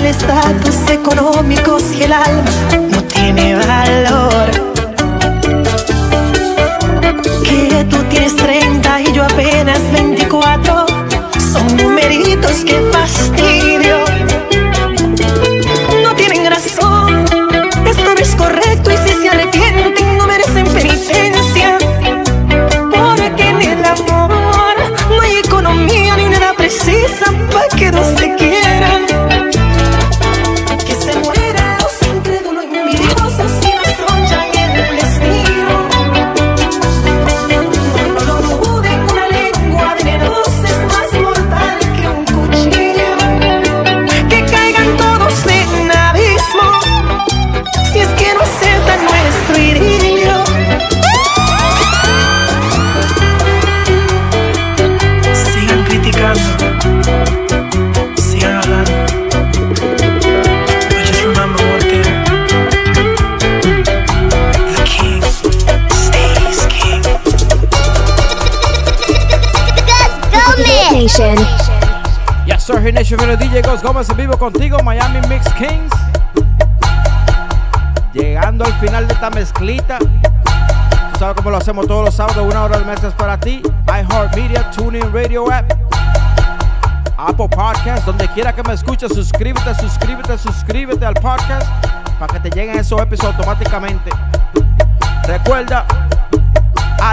Estatus 0.06 0.90
económicos 0.90 1.82
y 1.94 2.02
el 2.02 2.12
alma 2.12 2.50
no 2.90 3.02
tiene 3.04 3.56
valor. 3.56 4.50
Que 7.42 7.84
tú 7.90 7.96
tienes 8.10 8.36
30 8.36 9.00
y 9.00 9.12
yo 9.12 9.24
apenas 9.24 9.80
24 9.92 10.86
son 11.52 11.76
numeritos 11.76 12.64
que 12.64 12.80
fastidio. 12.92 13.96
Pero 73.16 73.36
DJ 73.36 73.62
Ghost 73.62 73.84
Gómez 73.84 74.08
en 74.08 74.16
vivo 74.16 74.38
contigo, 74.38 74.78
Miami 74.82 75.20
Mix 75.28 75.52
Kings. 75.54 75.92
Llegando 78.12 78.64
al 78.64 78.72
final 78.74 79.06
de 79.06 79.14
esta 79.14 79.30
mezclita. 79.30 79.98
Tú 79.98 81.18
sabes 81.18 81.36
cómo 81.36 81.50
lo 81.50 81.58
hacemos 81.58 81.86
todos 81.86 82.04
los 82.04 82.14
sábados, 82.14 82.44
una 82.50 82.64
hora 82.64 82.78
de 82.78 82.84
mezclas 82.84 83.12
para 83.14 83.38
ti. 83.38 83.62
iHeartMedia, 83.86 84.70
TuneIn 84.70 85.12
Radio 85.12 85.52
App, 85.52 85.70
Apple 87.16 87.48
Podcast, 87.48 88.06
donde 88.06 88.26
quiera 88.28 88.54
que 88.54 88.62
me 88.62 88.74
escuches, 88.74 89.12
suscríbete, 89.12 89.74
suscríbete, 89.74 90.38
suscríbete 90.38 91.04
al 91.04 91.14
podcast 91.14 91.68
para 92.18 92.32
que 92.32 92.48
te 92.48 92.50
lleguen 92.50 92.78
esos 92.78 93.00
episodios 93.00 93.36
automáticamente. 93.36 94.10
Recuerda, 95.26 95.84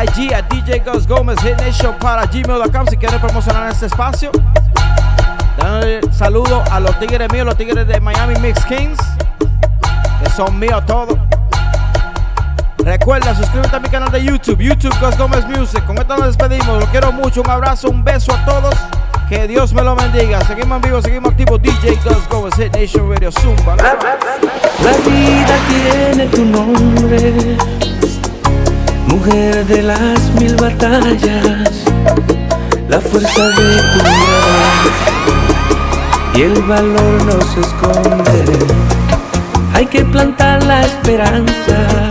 IG 0.03 0.33
a 0.33 0.41
DJ 0.41 0.79
Ghost 0.79 1.09
Gómez, 1.09 1.39
Hit 1.41 1.59
Nation 1.59 1.95
para 1.99 2.25
gmail.com 2.25 2.87
si 2.87 2.97
quieres 2.97 3.19
promocionar 3.19 3.69
este 3.69 3.87
espacio. 3.87 4.31
Dándole 5.61 6.01
saludo 6.11 6.63
a 6.71 6.79
los 6.79 6.97
tigres 6.99 7.31
míos, 7.31 7.45
los 7.45 7.55
tigres 7.55 7.87
de 7.87 7.99
Miami 7.99 8.35
Mix 8.39 8.65
Kings, 8.65 8.99
que 10.23 10.29
son 10.31 10.57
míos 10.57 10.83
todos. 10.87 11.17
Recuerda, 12.79 13.35
suscríbete 13.35 13.75
a 13.75 13.79
mi 13.79 13.89
canal 13.89 14.11
de 14.11 14.23
YouTube, 14.23 14.59
YouTube 14.59 14.95
Ghost 14.99 15.19
Gómez 15.19 15.45
Music. 15.45 15.85
Con 15.85 15.99
esto 15.99 16.17
nos 16.17 16.27
despedimos. 16.27 16.79
Los 16.79 16.89
quiero 16.89 17.11
mucho. 17.11 17.41
Un 17.41 17.49
abrazo, 17.49 17.89
un 17.89 18.03
beso 18.03 18.33
a 18.33 18.43
todos. 18.43 18.73
Que 19.29 19.47
Dios 19.47 19.71
me 19.73 19.83
lo 19.83 19.95
bendiga. 19.95 20.41
Seguimos 20.45 20.77
en 20.77 20.81
vivo, 20.81 21.01
seguimos 21.01 21.31
activos. 21.31 21.61
DJ 21.61 21.99
Ghost 22.03 22.31
Gómez, 22.31 22.55
Hit 22.55 22.75
Nation 22.75 23.09
Radio, 23.09 23.31
Zumba. 23.31 23.75
La 23.75 24.91
vida 25.05 25.57
tiene 25.69 26.25
tu 26.27 26.43
nombre, 26.43 27.57
mujer 29.05 29.65
de 29.67 29.83
las 29.83 30.19
mil 30.39 30.55
batallas, 30.55 31.85
la 32.89 32.99
fuerza 32.99 33.47
de 33.47 33.77
tu 33.77 34.03
mirada 34.09 35.40
y 36.35 36.41
el 36.41 36.61
valor 36.63 37.25
no 37.25 37.41
se 37.51 37.59
esconde. 37.61 38.65
Hay 39.73 39.85
que 39.85 40.03
plantar 40.05 40.63
la 40.63 40.81
esperanza 40.81 42.09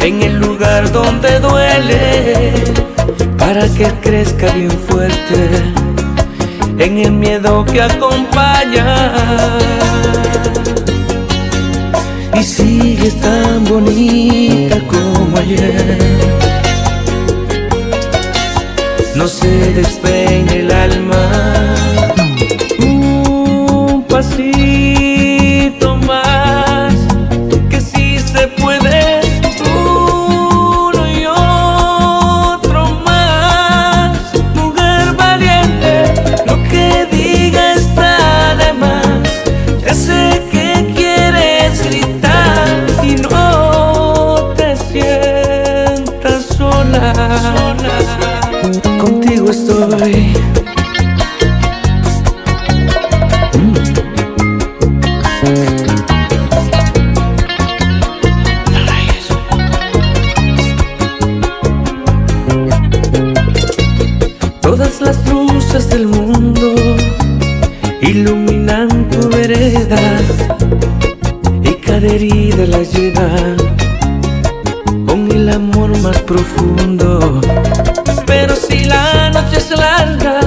en 0.00 0.22
el 0.22 0.38
lugar 0.38 0.90
donde 0.92 1.38
duele 1.40 2.52
para 3.38 3.68
que 3.68 3.86
crezca 4.02 4.46
bien 4.52 4.70
fuerte 4.70 5.74
en 6.78 6.98
el 6.98 7.12
miedo 7.12 7.64
que 7.64 7.82
acompaña 7.82 9.08
y 12.34 12.42
sigues 12.42 13.20
tan 13.20 13.64
bonita 13.64 14.76
como 14.86 15.38
ayer. 15.38 15.98
No 19.14 19.28
se 19.28 19.72
despeine 19.74 20.60
el 20.60 20.70
alma, 20.72 21.73
Todas 49.74 50.00
las 65.00 65.28
luces 65.28 65.88
del 65.88 66.06
mundo 66.06 66.74
iluminan 68.00 69.08
tu 69.10 69.28
vereda 69.28 70.20
y 71.64 71.74
cada 71.84 72.06
herida 72.06 72.64
la 72.66 72.82
llena 72.84 73.56
con 75.04 75.32
el 75.32 75.48
amor 75.48 75.98
más 75.98 76.22
profundo. 76.22 77.40
Pero 78.24 78.54
si 78.54 78.84
la 78.84 79.13
noche 79.34 79.56
es 79.56 79.70
larga 79.70 80.38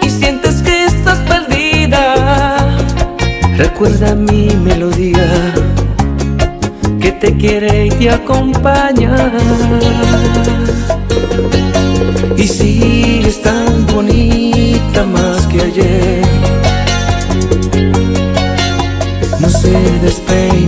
y 0.00 0.08
sientes 0.08 0.62
que 0.62 0.84
estás 0.84 1.18
perdida, 1.26 2.78
recuerda 3.56 4.14
mi 4.14 4.54
melodía 4.54 5.26
que 7.00 7.10
te 7.10 7.36
quiere 7.36 7.86
y 7.86 7.90
te 7.90 8.10
acompaña. 8.10 9.32
Y 12.36 12.46
sigues 12.46 13.42
tan 13.42 13.84
bonita 13.92 15.04
más 15.04 15.44
que 15.46 15.62
ayer. 15.62 16.22
No 19.40 19.48
se 19.48 19.72
despeina 20.02 20.65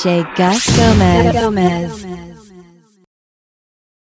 DJ 0.00 0.24
Gus 0.34 0.64
Gomez. 0.78 1.32
Gomez. 1.34 2.09